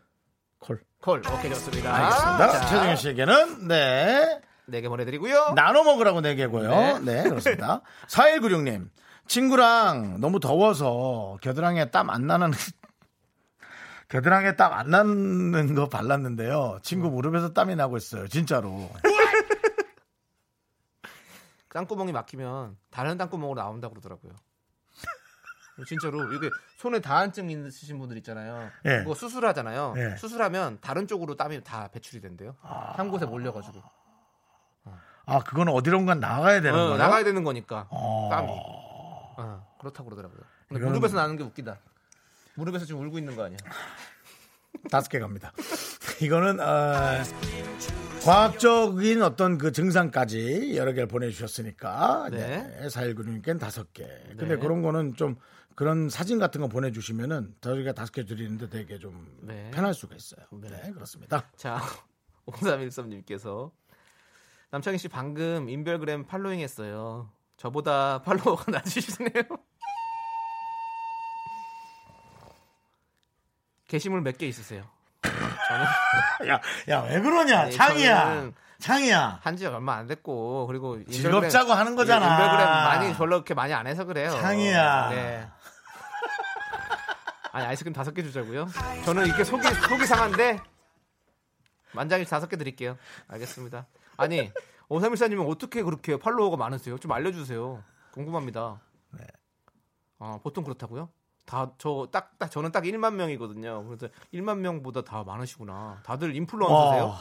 [0.59, 0.81] 콜.
[1.01, 1.19] 콜.
[1.19, 1.93] 오케이 좋습니다.
[1.93, 2.51] 알겠습니다.
[2.51, 4.41] 자, 최정현 씨에게는 네.
[4.67, 5.53] 네개 보내드리고요.
[5.55, 6.69] 나눠 먹으라고 네 개고요.
[6.69, 6.99] 네.
[6.99, 7.81] 네, 그렇습니다.
[8.07, 8.89] 4196님.
[9.27, 12.51] 친구랑 너무 더워서 겨드랑이에 땀 안 나는
[14.09, 16.79] 겨드랑이에 땀 안 나는 거 발랐는데요.
[16.83, 18.27] 친구 무릎에서 땀이 나고 있어요.
[18.27, 18.89] 진짜로.
[21.73, 24.31] 땅구멍이 막히면 다른 땅구멍으로 나온다고 그러더라고요.
[25.87, 28.69] 진짜로 이게 손에 다한증 있으신 분들 있잖아요.
[28.85, 28.99] 예.
[28.99, 29.95] 그거 수술하잖아요.
[29.97, 30.15] 예.
[30.15, 32.55] 수술하면 다른 쪽으로 땀이 다 배출이 된대요.
[32.61, 33.81] 한 곳에 몰려가지고
[35.25, 36.97] 아, 그건 어디론가 나가야 되는 어, 거예요?
[36.97, 38.29] 나가야 되는 거니까 어.
[38.31, 38.47] 땀이
[39.37, 40.39] 어, 그렇다고 그러더라고요.
[40.67, 41.77] 근데 이거는- 무릎에서 나는 게 웃기다.
[42.55, 43.57] 무릎에서 지금 울고 있는 거 아니야?
[44.91, 45.51] 다섯 개 갑니다.
[46.21, 47.23] 이거는 어,
[48.23, 52.63] 과학적인 어떤 그 증상까지 여러 개를 보내주셨으니까 네.
[52.79, 52.87] 네.
[52.87, 54.03] 4196님께는 다섯 개.
[54.29, 54.57] 근데 네.
[54.57, 55.35] 그런 거는 좀
[55.75, 59.69] 그런 사진 같은 거 보내주시면은 저희가 다섯 개 드리는데 되게 좀 네.
[59.73, 60.45] 편할 수가 있어요.
[60.53, 60.69] 네.
[60.69, 61.43] 네, 그렇습니다.
[61.57, 61.81] 자,
[62.47, 63.71] 5313님께서
[64.75, 67.29] 남창희 씨 방금 인별그램 팔로잉 했어요.
[67.55, 69.31] 저보다 팔로워가 낮으시네요.
[73.87, 74.83] 게시물 몇 개 있으세요?
[75.21, 75.85] 저는
[76.51, 76.59] 야,
[76.89, 79.39] 야, 왜 그러냐, 네, 창이야, 창이야.
[79.43, 82.31] 한지 얼마 안 됐고 그리고 즐겁자고 하는 거잖아.
[82.33, 84.31] 인별그램 많이 별로 그렇게 많이 안 해서 그래요.
[84.41, 85.09] 창이야.
[85.11, 85.47] 네.
[87.53, 88.67] 아니 아이스크림 다섯 개 주자고요.
[89.05, 90.59] 저는 이렇게 속이 속이 상한데
[91.93, 92.97] 만장일 다섯 개 드릴게요.
[93.29, 93.85] 알겠습니다.
[94.17, 94.51] 아니
[94.89, 96.97] 오삼일사님은 어떻게 그렇게 팔로워가 많으세요?
[96.97, 97.83] 좀 알려주세요.
[98.11, 98.79] 궁금합니다.
[99.11, 99.23] 네.
[100.19, 101.09] 아 보통 그렇다고요?
[101.45, 103.85] 다 저 딱 딱 저는 딱 1만 명이거든요.
[103.85, 106.01] 그래서 1만 명보다 다 많으시구나.
[106.03, 107.15] 다들 인플루언서세요?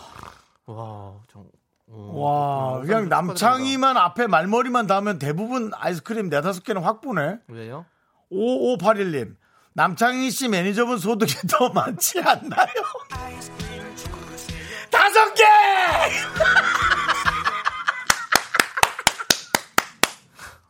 [0.67, 1.47] 와, 정,
[1.89, 2.81] 오, 와.
[2.81, 3.09] 그냥.
[3.11, 7.39] 남창희만 앞에 말머리만 닿으면 대부분 아이스크림 네다섯 개는 확 보네.
[7.49, 7.85] 왜요?
[8.33, 9.37] 5581님.
[9.75, 12.69] 남창희 씨 매니저분 소득이 더 많지 않나요?
[14.91, 15.43] 다섯 개!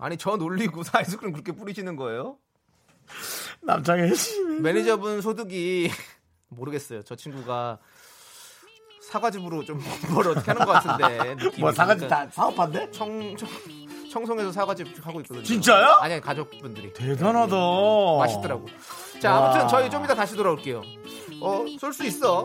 [0.04, 2.36] 아니 저 놀리고 아이스크림 그렇게 뿌리시는 거예요?
[3.62, 4.38] 남창희 씨.
[4.60, 5.90] 매니저분 소득이
[6.48, 7.02] 모르겠어요.
[7.02, 7.78] 저 친구가
[9.10, 9.80] 사과즙으로 좀
[10.14, 11.60] 벌어 어떻게 하는 것 같은데 느낌이.
[11.60, 12.90] 뭐 그러니까 다 사업한데?
[12.90, 13.48] 청, 청
[14.10, 15.42] 청송에서 사과즙 하고 있거든요.
[15.42, 15.86] 진짜요?
[16.00, 17.56] 아니 가족분들이 대단하다.
[18.18, 18.66] 맛있더라고.
[19.20, 19.50] 자 와.
[19.50, 20.82] 아무튼 저희 좀 이따 다시 돌아올게요.
[21.40, 22.44] 어쏠 수 있어.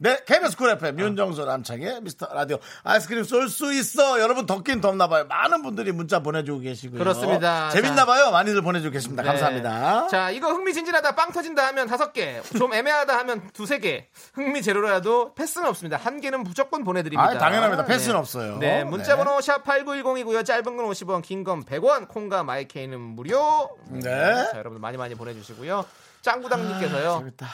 [0.00, 4.20] 네, KBS 쿨 FM 윤정수 남창희의 미스터 라디오 아이스크림 쏠 수 있어.
[4.20, 5.24] 여러분 덥긴 덥나 봐요.
[5.28, 7.00] 많은 분들이 문자 보내주고 계시고요.
[7.00, 7.68] 그렇습니다.
[7.70, 8.30] 재밌나 봐요.
[8.30, 9.24] 많이들 보내주고 계십니다.
[9.24, 9.28] 네.
[9.30, 10.06] 감사합니다.
[10.06, 15.34] 자, 이거 흥미진진하다, 빵 터진다 하면 다섯 개, 좀 애매하다 하면 두세 개, 흥미 제로라도
[15.34, 15.96] 패스는 없습니다.
[15.96, 17.30] 한 개는 무조건 보내드립니다.
[17.32, 17.84] 아, 당연합니다.
[17.84, 18.58] 패스는 없어요.
[18.58, 19.52] 네, 문자번호 네.
[19.52, 20.46] 샵8910이고요.
[20.46, 23.68] 짧은 건 50원, 긴 건 100원, 콩과 마이케이는 무료.
[23.88, 24.02] 네.
[24.02, 25.84] 자, 여러분들 많이 많이 보내주시고요.
[26.22, 27.10] 짱구당님께서요.
[27.14, 27.46] 아, 재밌다.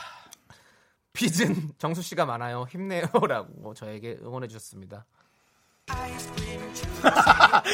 [1.15, 2.67] 빚은 정수 씨가 많아요.
[2.69, 5.07] 힘내요라고 저에게 응원해 주셨습니다.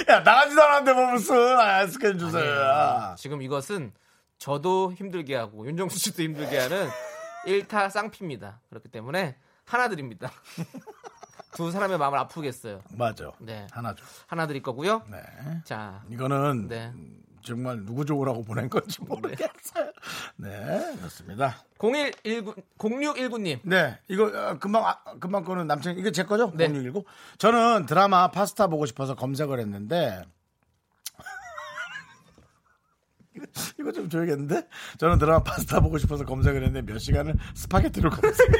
[0.09, 2.45] 야, 나가지도 않았는데 뭐 무슨 아이스크림 주세요.
[2.61, 3.15] 야.
[3.19, 3.93] 지금 이것은
[4.39, 6.89] 저도 힘들게 하고 윤정수 씨도 힘들게 하는
[7.47, 8.61] 일타 쌍피입니다.
[8.69, 10.31] 그렇기 때문에 하나 드립니다.
[11.53, 12.83] 두 사람의 마음을 아프겠어요.
[12.91, 13.33] 맞아.
[13.39, 13.67] 네.
[13.71, 14.05] 하나죠.
[14.27, 15.03] 하나 드릴 거고요.
[15.11, 15.23] 네.
[15.65, 16.93] 자, 이거는 네.
[17.43, 19.93] 정말 누구 좋으라고 보낸 건지 모르겠어요.
[20.37, 21.65] 네, 그렇습니다.
[21.79, 23.61] 0119 0619님.
[23.65, 26.53] 네, 이거 어, 금방 아, 금방 거는 남친 이거 제 거죠?
[26.55, 26.67] 네.
[26.69, 27.03] 061.
[27.39, 30.23] 저는 드라마 파스타 보고 싶어서 검색을 했는데
[33.79, 34.69] 이거- 좀 줘야겠는데?
[34.99, 38.47] 저는 드라마 파스타 보고 싶어서 검색을 했는데 몇 시간을 스파게티로 검색.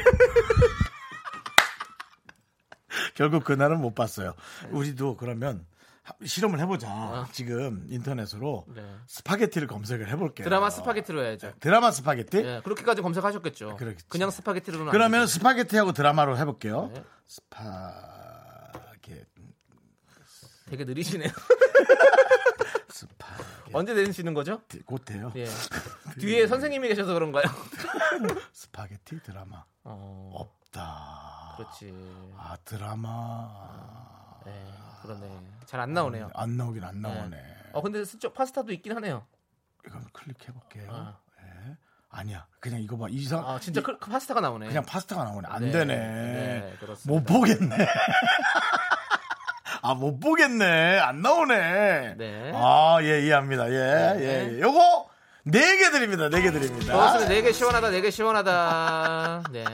[3.15, 4.33] 결국 그날은 못 봤어요.
[4.71, 5.70] 우리도 그러면 하-
[6.25, 7.27] 실험을 해보자.
[7.31, 8.83] 지금 인터넷으로 네.
[9.07, 10.45] 스파게티를 검색을 해볼게요.
[10.45, 11.53] 드라마 스파게티로 해야죠.
[11.59, 12.37] 드라마 스파게티?
[12.37, 13.77] 예, 그렇게까지 검색하셨겠죠.
[13.77, 14.05] 그렇겠지.
[14.09, 15.33] 그냥 스파게티로는 그러면 아니죠.
[15.33, 16.91] 스파게티하고 드라마로 해볼게요.
[16.93, 17.03] 네.
[17.27, 19.25] 스파게
[20.69, 21.29] 되게 느리시네요.
[22.89, 24.61] 스파게티 언제 내시는 거죠?
[24.85, 25.31] 곧 돼요.
[25.35, 25.45] 예.
[26.19, 27.43] 뒤에 선생님이 계셔서 그런가요?
[28.53, 31.55] 스파게티 드라마 어, 없다.
[31.57, 31.93] 그렇지.
[32.37, 33.49] 아 드라마
[34.45, 34.51] 네,
[35.01, 35.39] 그러네.
[35.65, 36.29] 잘 안 나오네요.
[36.33, 37.37] 안 나오긴 안 나오네.
[37.73, 39.25] 어, 근데 스쪽 파스타도 있긴 하네요.
[39.87, 40.87] 이건 클릭해 볼게요.
[40.91, 41.17] 아.
[41.41, 41.75] 예.
[42.09, 42.45] 아니야.
[42.59, 43.47] 그냥 이거 봐 이상.
[43.47, 44.67] 아, 진짜 이- 그, 그 파스타가 나오네.
[44.67, 45.47] 그냥 파스타가 나오네.
[45.49, 45.95] 안 네, 되네.
[45.95, 46.73] 네.
[47.05, 47.75] 못 보겠네.
[49.83, 50.99] 아, 못 보겠네.
[50.99, 52.15] 안 나오네.
[52.17, 52.51] 네.
[52.53, 53.69] 아, 예, 이해합니다.
[53.71, 54.19] 예, 네.
[54.19, 54.59] 예, 예.
[54.61, 55.09] 요거,
[55.43, 56.29] 네 개 드립니다.
[56.29, 56.93] 네 개 드립니다.
[56.93, 57.29] 그렇습니다.
[57.29, 59.43] 네개 시원하다, 네 개 시원하다.
[59.51, 59.65] 네.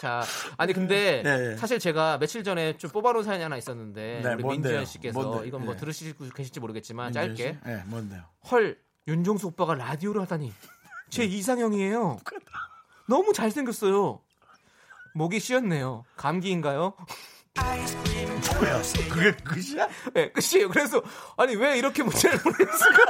[0.00, 0.22] 자,
[0.56, 1.56] 아니, 근데 네, 네.
[1.56, 4.44] 사실 제가 며칠 전에 좀 뽑아놓은 사연이 하나 있었는데, 네, 우리?
[4.44, 5.46] 민지현 씨께서 뭔데?
[5.48, 5.80] 이건 뭐 네.
[5.80, 7.12] 들으시고 계실지 모르겠지만?
[7.12, 7.58] 짧게.
[7.66, 8.22] 예, 뭔데요?
[8.50, 10.52] 헐, 윤종수 오빠가 라디오를 하다니.
[11.10, 12.18] 제 이상형이에요.
[13.08, 14.20] 너무 잘생겼어요.
[15.14, 16.04] 목이 쉬었네요.
[16.16, 16.94] 감기인가요?
[18.58, 18.82] 뭐야?
[19.10, 19.88] 그게 끝이야?
[20.12, 20.68] 네, 끝이에요.
[20.70, 21.00] 그래서
[21.36, 23.04] 아니 왜 이렇게 문자를 보냈을까?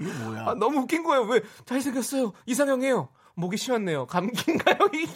[0.00, 0.46] 이게 뭐야?
[0.48, 1.22] 아, 너무 웃긴 거예요.
[1.24, 2.32] 왜 잘생겼어요.
[2.46, 3.08] 이상형이에요.
[3.34, 4.06] 목이 쉬었네요.
[4.06, 4.78] 감기인가요?
[4.94, 5.08] 이-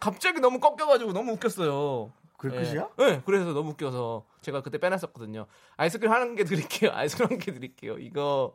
[0.00, 2.12] 갑자기 너무 꺾여가지고 너무 웃겼어요.
[2.44, 2.48] 네.
[2.50, 2.88] 끝이야?
[2.98, 5.46] 네, 그래서 너무 웃겨서 제가 그때 빼놨었거든요.
[5.76, 6.92] 아이스크림 한개 드릴게요.
[6.94, 7.98] 아이스크림 한 개 드릴게요.
[7.98, 8.54] 이거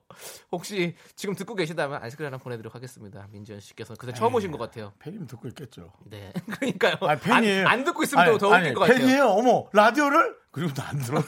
[0.54, 3.28] 혹시 지금 듣고 계시다면 아이스크림 하나 보내드리도록 하겠습니다.
[3.32, 4.94] 민지현 씨께서 그때 처음 오신 것 같아요.
[5.00, 5.92] 팬이면 듣고 있겠죠.
[6.06, 6.96] 네, 그러니까요.
[7.02, 7.68] 아니, 팬이에요.
[7.68, 8.98] 안, 안 듣고 있으면 아니, 더 웃길 것 같아요.
[9.00, 9.26] 팬이에요.
[9.28, 10.38] 어머, 라디오를?
[10.52, 11.22] 그리고 나안 들어.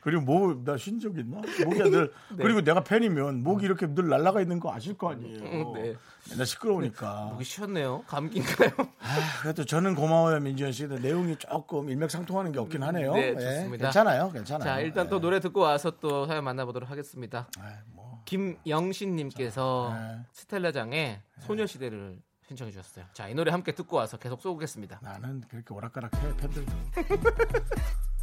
[0.00, 1.40] 그리고 뭐, 나쉰 적 있나?
[1.64, 5.42] 목이 늘, 그리고 내가 팬이면 목이 이렇게 늘 날아가 있는 거 아실 거 아니에요.
[5.44, 5.94] 음, 네.
[6.36, 7.30] 나 시끄러우니까.
[7.32, 8.04] 목이 쉬었네요.
[8.06, 8.70] 감기인가요?
[9.00, 10.86] 아, 그래도 저는 고마워요, 민지현 씨.
[10.86, 13.12] 내용이 조금 일맥상통하는 게 없긴 하네요.
[13.14, 13.84] 네, 예, 좋습니다.
[13.86, 14.64] 괜찮아요, 괜찮아요.
[14.64, 15.10] 자, 일단 예.
[15.10, 17.48] 또 노래 듣고 와서 또 사연 만나보도록 하겠습니다.
[17.60, 18.22] 아이, 뭐.
[18.24, 20.18] 김영신님께서 네.
[20.32, 23.04] 스텔라장의 소녀시대를 신청해 주셨어요.
[23.12, 25.00] 자, 이 노래 함께 듣고 와서 계속 쏘겠습니다.
[25.02, 26.72] 나는 그렇게 오락가락해 팬들도.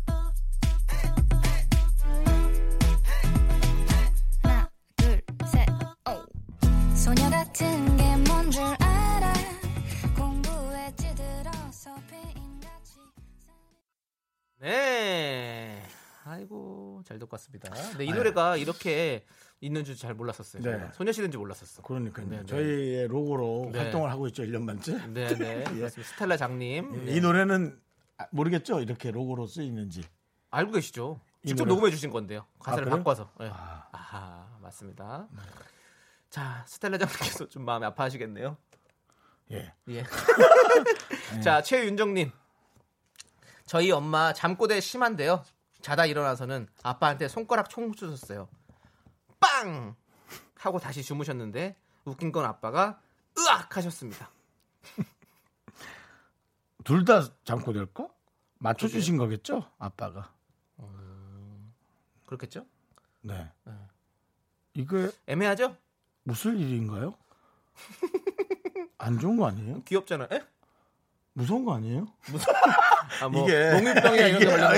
[14.66, 15.84] 네.
[16.24, 17.72] 아이고, 잘 왔습니다.
[17.98, 19.24] 네, 이 노래가 이렇게
[19.62, 20.64] 있는 줄 잘 몰랐었어요.
[20.64, 20.90] 네.
[20.94, 21.84] 소녀시대인지 몰랐었어.
[21.84, 22.28] 그러니까요.
[22.28, 22.46] 네, 네.
[22.46, 23.80] 저희의 로고로 네.
[23.80, 24.42] 활동을 하고 있죠.
[24.44, 24.98] 1년 반째.
[25.08, 25.64] 네, 네.
[25.70, 26.02] 그렇습니다.
[26.14, 27.08] 스텔라 장님.
[27.08, 27.80] 이 노래는
[28.18, 28.80] 아, 모르겠죠.
[28.82, 30.02] 이렇게 로고로 쓰이는지.
[30.50, 31.22] 알고 계시죠?
[31.44, 31.76] 이 직접 노래.
[31.76, 32.48] 녹음해 주신 건데요.
[32.60, 32.98] 가사를 그래요?
[32.98, 33.30] 바꿔서.
[33.40, 33.50] 네.
[33.52, 35.28] 아, 맞습니다.
[36.32, 38.58] 자, 스텔라 장님께서 좀 마음이 아파하시겠네요.
[39.52, 39.74] 예.
[39.90, 40.04] 예.
[41.44, 42.32] 자, 최윤정님.
[43.66, 45.44] 저희 엄마 잠꼬대 심한데요.
[45.82, 48.48] 자다 일어나서는 아빠한테 손가락 총 쏘셨어요.
[49.40, 49.96] 빵!
[50.58, 53.00] 하고 다시 주무셨는데 웃긴 건 아빠가
[53.38, 53.76] 으악!
[53.78, 54.30] 하셨습니다.
[56.84, 58.08] 둘 다 잠꼬 될까?
[58.60, 59.68] 맞춰주신 거겠죠?
[59.80, 60.32] 아빠가.
[62.28, 62.66] 그렇겠죠?
[63.22, 63.52] 네.
[63.64, 63.74] 네.
[64.74, 65.76] 이거 애매하죠?
[66.24, 67.14] 무슨 일인가요?
[68.98, 69.84] 안 좋은 거 아니에요?
[69.84, 70.28] 귀엽잖아요.
[70.32, 70.44] 에?
[71.38, 72.08] 무서운 거 아니에요?
[73.22, 74.72] 아, 뭐 이게- 농유병이나 이런 데 이게- 걸려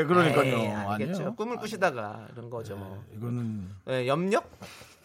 [0.00, 0.44] 예, 그러니까요.
[0.56, 1.12] 에이, 알겠죠.
[1.16, 1.34] 아니에요.
[1.36, 3.04] 꿈을 꾸시다가 이런 거죠, 뭐.
[3.14, 4.50] 이거는 예, 염력?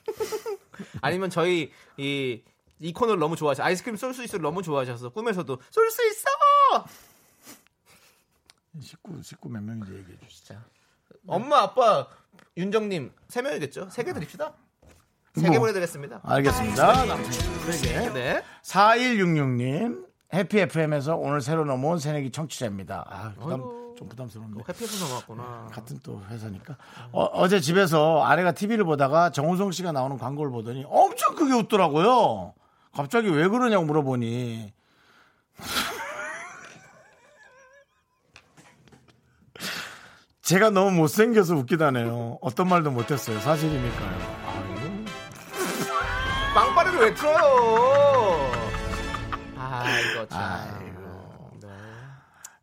[1.01, 2.41] 아니면 저희 이,
[2.79, 3.63] 이 코너를 너무 좋아하셔.
[3.63, 6.85] 아이스크림 쏠 수 있어를 너무 좋아하셔서 꿈에서도 쏠 수 있어!
[8.81, 10.53] 식구 식구 몇 명인지 얘기해 주시죠.
[10.53, 10.63] 자,
[11.27, 12.07] 엄마, 아빠,
[12.55, 13.89] 윤정님 세 명이겠죠?
[13.89, 14.53] 세 개 드립시다.
[15.35, 15.59] 세개 뭐.
[15.59, 16.21] 보내드리겠습니다.
[16.23, 17.05] 알겠습니다.
[17.05, 18.09] 남친 세 개.
[18.13, 18.43] 네.
[18.63, 23.05] 4166님 해피 FM에서 오늘 새로 넘어온 새내기 청취자입니다.
[23.09, 23.61] 아, 부담.
[23.97, 24.63] 좀 부담스럽네.
[24.67, 25.69] 해피에서 넘어왔구나.
[25.71, 26.75] 같은 또 회사니까.
[27.13, 32.53] 어, 제 집에서 아내가 TV를 보다가 정우성 씨가 나오는 광고를 보더니 엄청 크게 웃더라고요.
[32.93, 34.73] 갑자기 왜 그러냐고 물어보니
[40.41, 42.37] 제가 너무 못생겨서 웃기다네요.
[42.41, 43.39] 어떤 말도 못했어요.
[43.39, 44.43] 사실이니까요.
[44.45, 45.05] 아이고.
[46.53, 48.14] 빵빠레를 왜 틀어요?
[50.31, 51.11] 아, 이거 참.
[51.51, 51.59] 아이고.
[51.61, 51.69] 네.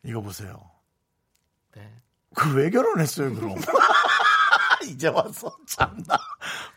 [0.04, 0.70] 이거 보세요.
[1.74, 1.92] 네.
[2.34, 3.54] 그 왜 결혼했어요, 그럼?
[4.84, 6.18] 이제 와서 참나.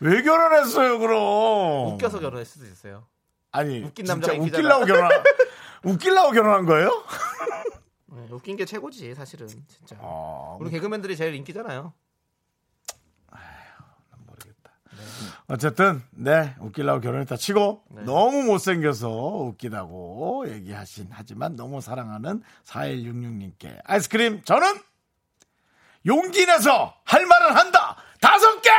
[0.00, 1.94] 왜 결혼했어요, 그럼?
[1.94, 3.06] 웃겨서 결혼할 수도 있어요.
[3.52, 4.38] 아니, 웃긴 인기잖아.
[4.44, 5.10] 웃기려고 결혼,
[5.84, 7.04] 웃기려고 결혼한 거예요?
[8.06, 9.48] 네, 웃긴 게 최고지, 사실은.
[9.48, 9.96] 진짜.
[10.00, 11.92] 어, 우리 개그맨들이 제일 인기잖아요.
[15.48, 18.02] 어쨌든, 네, 웃기려고 결혼했다 치고, 네.
[18.02, 24.66] 너무 못생겨서 웃기다고 얘기하신, 하지만 너무 사랑하는 4166님께 아이스크림, 저는
[26.06, 27.96] 용기 내서 할 말은 한다!
[28.20, 28.70] 다섯 개!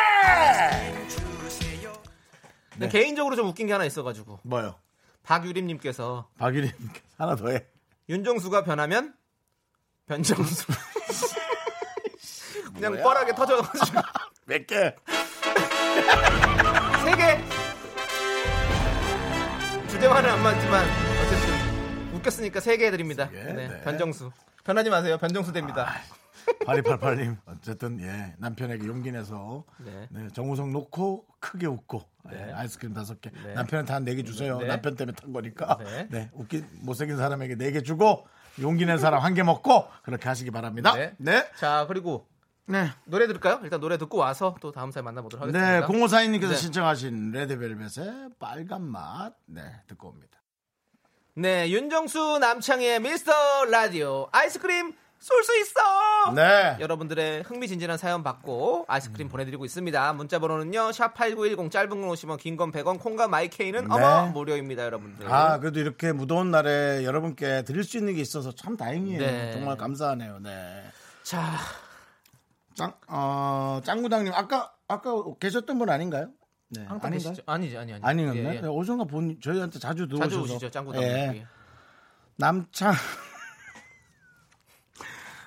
[2.71, 4.39] 근데 개인적으로 좀 웃긴 게 하나 있어가지고.
[4.43, 4.75] 뭐요?
[5.23, 6.71] 박유림님께서 박유림,
[7.17, 7.65] 하나 더 해.
[8.07, 9.13] 윤정수가 변하면
[10.05, 10.65] 변정수.
[12.73, 13.03] 그냥 뭐야?
[13.03, 13.99] 뻔하게 터져가지고.
[14.45, 14.95] 몇 개?
[17.03, 17.43] 세 개.
[19.89, 20.85] 주제와는 안 맞지만
[21.25, 23.29] 어쨌든 웃겼으니까 세 개 드립니다.
[23.29, 23.37] 개?
[23.43, 23.81] 네, 네.
[23.81, 24.31] 변정수.
[24.63, 25.17] 변하지 마세요.
[25.17, 25.87] 변정수 됩니다.
[26.65, 30.07] 8288님, 어쨌든, 예, 남편에게 용기 내서, 네.
[30.09, 32.45] 네, 정우성 놓고 크게 웃고, 네.
[32.49, 33.29] 예, 아이스크림 다섯 개.
[33.43, 33.53] 네.
[33.53, 34.57] 남편한테 한 네 개 주세요.
[34.59, 34.67] 네.
[34.67, 35.77] 남편 때문에 탄 거니까.
[35.83, 36.07] 네.
[36.09, 36.29] 네.
[36.33, 38.25] 웃긴, 못생긴 사람에게 네 개 주고,
[38.61, 40.93] 용기 낸 사람 한 개 먹고, 그렇게 하시기 바랍니다.
[40.95, 41.13] 네.
[41.17, 41.45] 네.
[41.57, 42.27] 자 그리고
[42.67, 42.89] 네.
[43.05, 43.59] 노래 들을까요?
[43.63, 45.79] 일단 노래 듣고 와서 또 다음 사연 만나보도록 하겠습니다.
[45.79, 46.55] 네, 0542님께서 네.
[46.55, 49.33] 신청하신 레드벨벳의 빨간 맛.
[49.45, 50.37] 네, 듣고 옵니다.
[51.33, 53.31] 네, 윤정수 남창의 미스터
[53.69, 56.33] 라디오 아이스크림 쏠 수 있어.
[56.35, 56.77] 네.
[56.79, 60.13] 여러분들의 흥미진진한 사연 받고 아이스크림 보내드리고 있습니다.
[60.13, 60.89] 문자 번호는요.
[60.91, 63.93] 샵8910 짧은 건 50원 긴 건 100원 콩과 마이케이는 네.
[63.95, 65.31] 어머 무료입니다 여러분들.
[65.31, 69.19] 아, 그래도 이렇게 무더운 날에 여러분께 드릴 수 있는 게 있어서 참 다행이에요.
[69.19, 69.51] 네.
[69.53, 70.39] 정말 감사하네요.
[70.41, 70.83] 네.
[71.23, 71.39] 자
[72.77, 76.29] 짱, 어, 짱구당님, 아까, 아까 계셨던 분 아닌가요?
[76.69, 76.85] 네.
[76.85, 77.11] 아닌가요?
[77.11, 77.41] 계시죠?
[77.47, 78.03] 아니지 아니 아니.
[78.03, 78.37] 아니었나요?
[78.37, 78.61] 예, 예.
[78.61, 80.29] 네, 어디선가 본, 저희한테 자주 들어오셔서.
[80.29, 81.01] 자주 오시죠 짱구당.
[81.01, 81.07] 예.
[81.07, 81.47] 예.
[82.35, 82.93] 남창.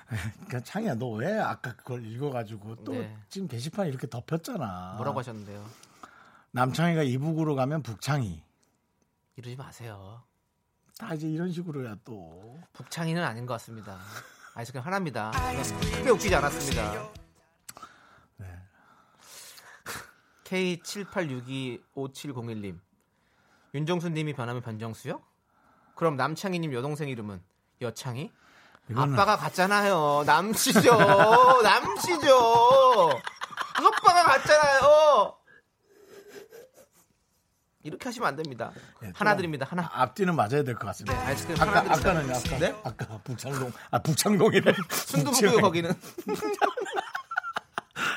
[0.09, 3.15] 그러니까 창이야, 너 왜 아까 그걸 읽어가지고 또 네.
[3.29, 4.95] 지금 게시판에 이렇게 덮였잖아.
[4.97, 5.65] 뭐라고 하셨는데요?
[6.51, 8.43] 남창이가 이북으로 가면 북창이.
[9.37, 10.21] 이러지 마세요.
[10.97, 12.59] 다 이제 이런 식으로야 또.
[12.73, 13.97] 북창이는 아닌 것 같습니다.
[14.53, 15.31] 아이스크림 하나입니다.
[15.95, 17.09] 크게 웃기지 않았습니다.
[18.35, 18.47] 네.
[20.51, 22.79] K78625701님
[23.73, 25.21] 윤정수님이 변하면 변정수요?
[25.95, 27.41] 그럼 남창희님 여동생 이름은
[27.81, 28.31] 여창희?
[28.89, 30.23] 이거는- 아빠가 같잖아요.
[30.25, 30.91] 남씨죠.
[31.63, 33.09] 남씨죠.
[33.75, 35.37] 아빠가 같잖아요.
[37.83, 38.71] 이렇게 하시면 안 됩니다.
[39.03, 39.65] 예, 하나 좀 드립니다.
[39.67, 39.89] 하나.
[39.93, 41.17] 앞뒤는 맞아야 될 것 같습니다.
[41.19, 41.79] 네, 아이스크림 아까.
[41.79, 42.75] 아까는 아까 네?
[42.83, 44.73] 아까 북창동 아 북창동이네.
[44.91, 45.91] 순두부고요 거기는.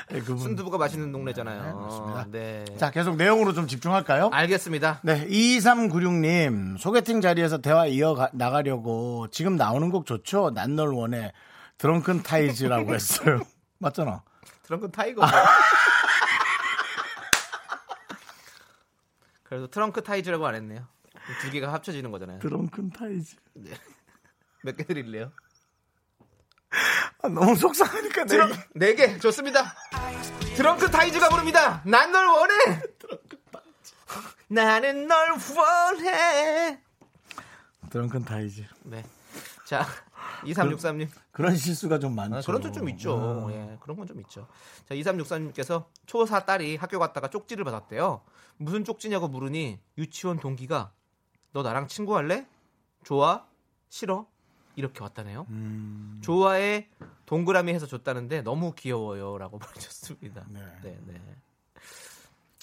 [0.09, 0.21] 네.
[0.21, 2.27] 순두부가 맛있는 동네잖아요.
[2.29, 2.63] 네.
[2.65, 2.77] 네.
[2.77, 4.29] 자 계속 내용으로 좀 집중할까요?
[4.31, 4.99] 알겠습니다.
[5.03, 10.51] 네, 2396님, 소개팅 자리에서 대화 이어 나가려고 지금 나오는 곡 좋죠?
[10.51, 11.31] 난 널 원해.
[11.77, 13.41] 드렁큰 타이즈라고 했어요.
[13.79, 14.21] 맞잖아.
[14.63, 15.25] 트렁크 타이거.
[19.43, 20.85] 그래도 트렁크 타이즈라고 안 했네요.
[21.41, 22.39] 두 개가 합쳐지는 거잖아요.
[22.39, 23.35] 드렁큰 타이즈.
[24.63, 25.31] 몇개 드릴래요?
[27.21, 29.73] 아, 너무 속상하니까 내 트렁 네개 좋습니다.
[30.55, 31.81] 트렁크 타이즈가 부릅니다.
[31.85, 32.53] 난 널 원해.
[34.47, 36.79] 나는 널 원해.
[37.89, 38.63] 드렁큰 타이즈.
[38.83, 39.03] 네.
[39.65, 39.85] 자,
[40.43, 41.07] 2363님.
[41.31, 42.37] 그런 실수가 좀 많죠.
[42.37, 43.47] 아, 그런 건좀 있죠.
[43.47, 43.51] 음.
[43.51, 44.47] 예, 그런 건 좀 있죠.
[44.87, 48.21] 자, 2363님께서 초사 딸이 학교 갔다가 쪽지를 받았대요.
[48.57, 50.91] 무슨 쪽지냐고 물으니 유치원 동기가
[51.51, 52.45] 너 나랑 친구할래?
[53.03, 53.45] 좋아?
[53.89, 54.27] 싫어?
[54.75, 55.45] 이렇게 왔다네요.
[55.49, 56.19] 음.
[56.21, 56.87] 좋아해
[57.25, 60.45] 동그라미 해서 줬다는데 너무 귀여워요라고 보내줬습니다.
[60.49, 60.59] 네.
[60.83, 61.21] 네, 네.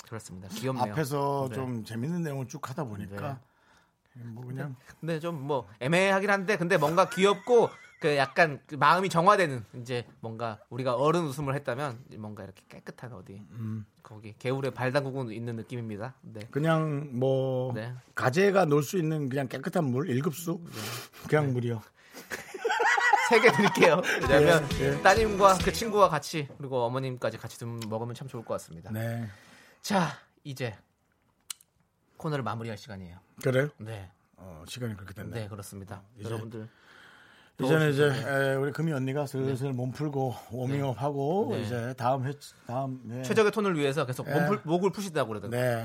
[0.09, 0.49] 그렇습니다.
[0.49, 0.93] 귀엽네요.
[0.93, 1.55] 앞에서 네.
[1.55, 3.41] 좀 재밌는 내용을 쭉 하다 보니까
[4.15, 9.65] 뭐 그냥 근데 좀 뭐 애매하긴 한데 근데 뭔가 귀엽고 그 약간 그 마음이 정화되는
[9.81, 13.87] 이제 뭔가 우리가 어른 웃음을 했다면 뭔가 이렇게 깨끗한 어디 음.
[14.03, 16.15] 거기 개울에 발 담그고 있는 느낌입니다.
[16.23, 16.41] 네.
[16.51, 17.95] 그냥 뭐 네.
[18.17, 20.61] 가재가 놀 수 있는 그냥 깨끗한 물 1급수
[21.29, 21.81] 그냥 물이요.
[23.33, 24.03] 세 개 드릴게요.
[24.29, 25.03] 왜냐면 예, 예.
[25.03, 28.91] 따님과 그 친구와 같이 그리고 어머님까지 같이 좀 먹으면 참 좋을 것 같습니다.
[28.93, 29.27] 네.
[29.81, 30.09] 자,
[30.45, 30.77] 이제
[32.19, 33.17] 코너를 마무리할 시간이에요.
[33.43, 33.69] 그래요?
[33.79, 34.11] 네.
[34.37, 35.41] 어, 시간이 그렇게 됐네.
[35.43, 36.03] 네, 그렇습니다.
[36.19, 36.69] 이제 여러분들
[37.63, 38.29] 이제는 이제 더우시죠?
[38.29, 41.63] 에, 우리 금희 언니가 슬슬 몸 풀고 워밍업 하고 네.
[41.63, 42.33] 이제 다음 회
[42.67, 44.35] 다음 회 최적의 톤을 위해서 계속 네.
[44.35, 45.57] 몸 풀- 목을 푸시다고 그러던데.
[45.77, 45.85] 네.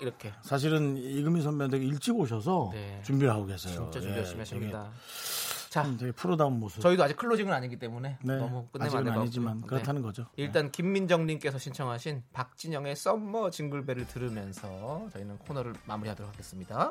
[0.00, 0.32] 이렇게.
[0.42, 3.00] 사실은 이금희 되게 일찍 오셔서 네.
[3.04, 3.74] 준비를 하고 계세요.
[3.74, 4.90] 진짜 준비 예, 열심히 하십니다.
[5.72, 6.82] 자, 참 되게 프로다운 모습.
[6.82, 8.36] 저희도 아직 closing은 아니기 때문에 네.
[8.36, 9.68] 너무 끝내면 안 아직은 아니지만 같고요.
[9.68, 10.06] 그렇다는 네.
[10.06, 10.26] 거죠.
[10.36, 16.90] 일단 김민정님께서 신청하신 박진영의 Summer Jingle Bell을 들으면서 저희는 코너를 마무리하도록 하겠습니다.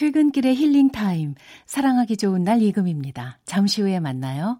[0.00, 1.34] 퇴근길의 힐링 타임.
[1.66, 3.38] 사랑하기 좋은 날 이금희입니다.
[3.44, 4.58] 잠시 후에 만나요.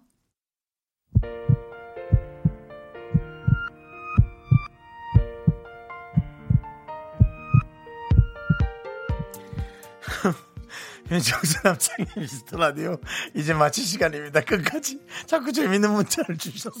[11.09, 12.97] 윤정수 남창의 미스터 라디오
[13.33, 16.79] 이제 마칠 시간입니다 끝까지 자꾸 재밌는 문자를 주셔서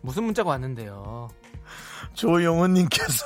[0.00, 1.30] 무슨 문자가 왔는데요
[2.14, 3.24] 조용훈님께서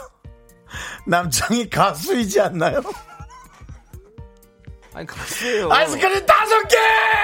[1.07, 2.83] 남창이 가수이지 않나요?
[4.97, 5.71] 아니 가수예요.
[5.71, 6.77] 아이스크림 다섯 개!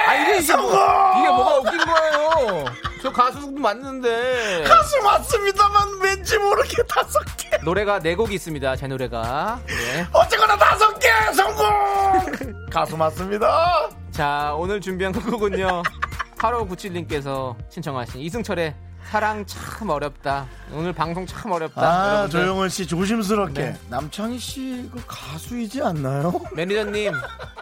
[0.06, 0.72] 아 이게 뭐, 성공!
[1.18, 2.64] 이게 뭐가 웃긴 거예요?
[3.02, 4.64] 저 가수 맞는데.
[4.64, 7.48] 가수 맞습니다만 왠지 모르게 다섯 개!
[7.64, 8.76] 노래가 네 곡이 있습니다.
[8.76, 9.58] 제 노래가.
[9.66, 10.06] 네.
[10.12, 11.08] 어쨌거나 다섯 개!
[11.32, 11.64] 성공!
[12.70, 13.88] 가수 맞습니다!
[14.10, 15.82] 자 오늘 준비한 곡은요.
[16.36, 18.74] 8597님께서 신청하신 이승철의
[19.10, 22.40] 사랑 참 어렵다 오늘 방송 참 어렵다 아 여러분들.
[22.40, 23.76] 조용훈 씨 조심스럽게 네.
[23.90, 26.40] 남창희 씨그 가수이지 않나요?
[26.54, 27.12] 매니저님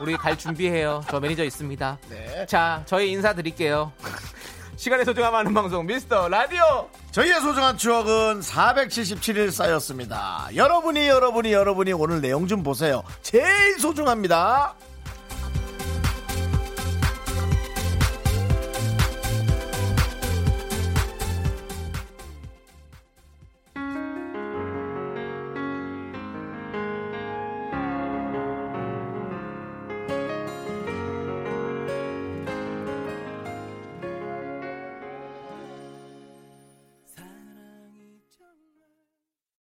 [0.00, 2.46] 우리 갈 준비해요 저 매니저 있습니다 네.
[2.46, 3.92] 자 저희 인사드릴게요
[4.76, 10.48] 시간의 소중함 하는 방송 미스터 라디오 저희의 소중한 추억은 477일 쌓였습니다.
[10.54, 13.02] 여러분이 여러분이 여러분이 오늘 내용 좀 보세요.
[13.20, 14.74] 제일 소중합니다.